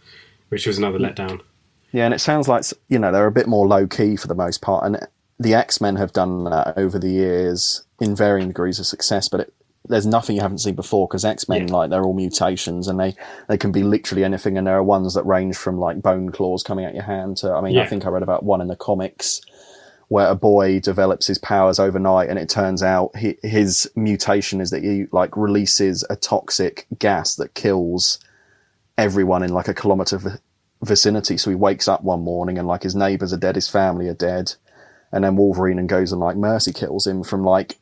[0.49, 1.41] which was another letdown.
[1.93, 4.34] Yeah, and it sounds like you know they're a bit more low key for the
[4.34, 5.07] most part, and
[5.38, 9.28] the X Men have done that over the years in varying degrees of success.
[9.28, 9.55] But it,
[9.88, 11.74] there's nothing you haven't seen before because X Men Yeah.
[11.74, 13.16] like they're all mutations, and they
[13.49, 14.57] they can be literally anything.
[14.57, 17.53] And there are ones that range from like bone claws coming out your hand to
[17.53, 19.41] I mean I think I read about one in the comics
[20.11, 24.71] where a boy develops his powers overnight, and it turns out he, his mutation is
[24.71, 28.19] that he like releases a toxic gas that kills
[28.99, 30.39] everyone in like a kilometer vi-
[30.83, 31.37] vicinity.
[31.37, 34.15] So he wakes up one morning and like his neighbors are dead, his family are
[34.15, 34.55] dead,
[35.13, 37.79] and then Wolverine and goes and like mercy kills him from like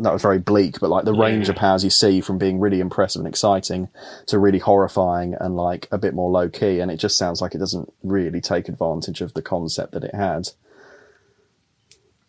[0.00, 2.80] that was very bleak, but like the range of powers you see from being really
[2.80, 3.90] impressive and exciting
[4.26, 7.54] to really horrifying and like a bit more low key, and it just sounds like
[7.54, 10.48] it doesn't really take advantage of the concept that it had,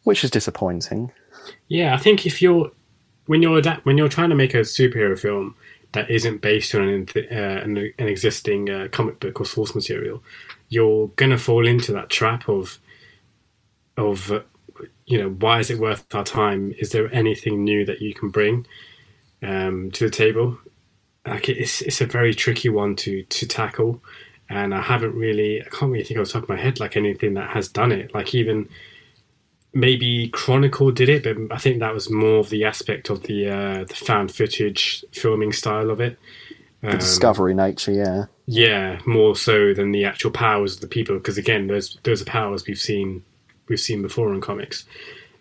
[0.03, 1.11] which is disappointing.
[1.67, 2.71] Yeah, I think if you're
[3.25, 5.55] when you're adapt, when you're trying to make a superhero film
[5.93, 10.23] that isn't based on an, uh, an, an existing uh, comic book or source material,
[10.69, 12.79] you're gonna fall into that trap of
[13.97, 14.41] of uh,
[15.05, 16.73] you know why is it worth our time?
[16.79, 18.65] Is there anything new that you can bring
[19.43, 20.57] um, to the table?
[21.25, 24.01] Like it's it's a very tricky one to to tackle,
[24.49, 26.97] and I haven't really I can't really think off the top of my head like
[26.97, 28.13] anything that has done it.
[28.13, 28.67] Like even
[29.73, 33.49] maybe Chronicle did it, but I think that was more of the aspect of the
[33.49, 36.17] uh, the found footage filming style of it.
[36.89, 38.25] The Um, discovery nature, yeah.
[38.47, 42.25] yeah, more so than the actual powers of the people, because again, those those are
[42.25, 43.23] powers we've seen
[43.67, 44.85] we've seen before in comics.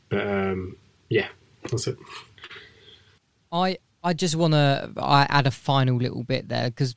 [0.09, 0.77] But um,
[1.09, 1.29] yeah,
[1.71, 1.97] that's it.
[3.53, 6.95] I I just want to I add a final little bit there because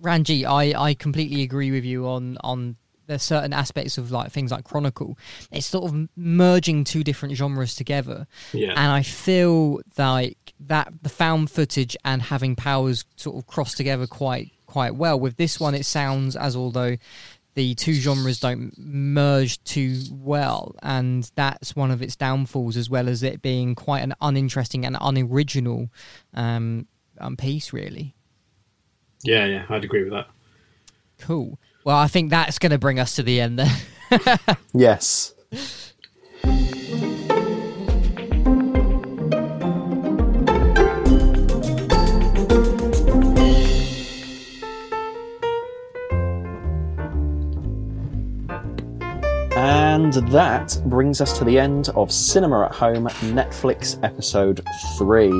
[0.00, 2.76] Ranji, I I completely agree with you on on
[3.06, 5.18] there's certain aspects of like things like Chronicle.
[5.50, 8.70] It's sort of merging two different genres together, Yeah.
[8.70, 14.06] and I feel like that the found footage and having powers sort of cross together
[14.06, 15.18] quite quite well.
[15.20, 16.96] With this one, it sounds as although
[17.54, 23.08] the two genres don't merge too well, and that's one of its downfalls, as well
[23.10, 25.90] as it being quite an uninteresting and unoriginal
[26.32, 26.86] um,
[27.20, 28.14] um, piece, really.
[29.22, 30.28] Yeah, yeah, I'd agree with that.
[31.18, 31.58] Cool.
[31.84, 33.70] Well, I think that's going to bring us to the end then.
[34.74, 35.34] Yes.
[49.54, 54.60] And that brings us to the end of Cinema at Home Netflix episode
[54.98, 55.30] 3.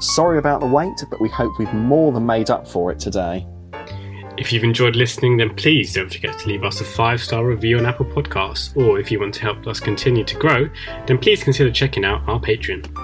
[0.00, 3.46] Sorry about the wait, but we hope we've more than made up for it today.
[4.36, 7.78] If you've enjoyed listening, then please don't forget to leave us a five star review
[7.78, 8.76] on Apple Podcasts.
[8.76, 10.68] Or if you want to help us continue to grow,
[11.06, 13.03] then please consider checking out our Patreon.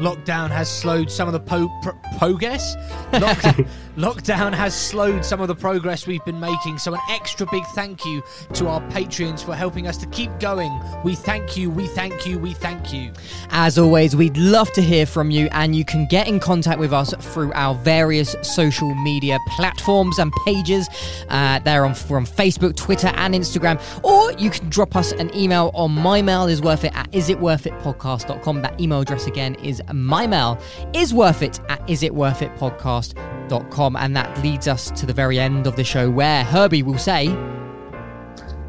[0.00, 2.74] Lockdown has slowed some of the po- pro- progress.
[3.12, 6.78] Lock- lockdown has slowed some of the progress we've been making.
[6.78, 8.22] So, an extra big thank you
[8.54, 10.80] to our patrons for helping us to keep going.
[11.04, 13.12] We thank you, we thank you, we thank you.
[13.50, 16.92] As always, we'd love to hear from you, and you can get in contact with
[16.92, 20.88] us through our various social media platforms and pages.
[21.28, 23.80] Uh, they're on, we're Facebook, Twitter, and Instagram.
[24.02, 28.62] Or you can drop us an email on mymail at isitworthitpodcast.com.
[28.62, 30.60] That email address again is mymail
[30.94, 33.96] is worth it at isitworthitpodcast.com.
[33.96, 37.28] And that leads us to the very end of the show where Herbie will say,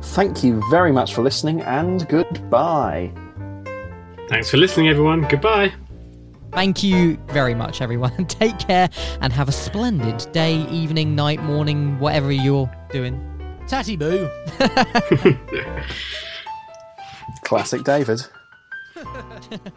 [0.02, 3.14] Thank you very much for listening and goodbye.
[4.28, 5.22] Thanks for listening, everyone.
[5.28, 5.72] Goodbye.
[6.52, 8.26] Thank you very much, everyone.
[8.28, 8.90] Take care
[9.22, 13.20] and have a splendid day, evening, night, morning, whatever you're doing.
[13.68, 14.30] Tatty boo.
[17.44, 18.22] Classic David.
[18.98, 19.60] Always.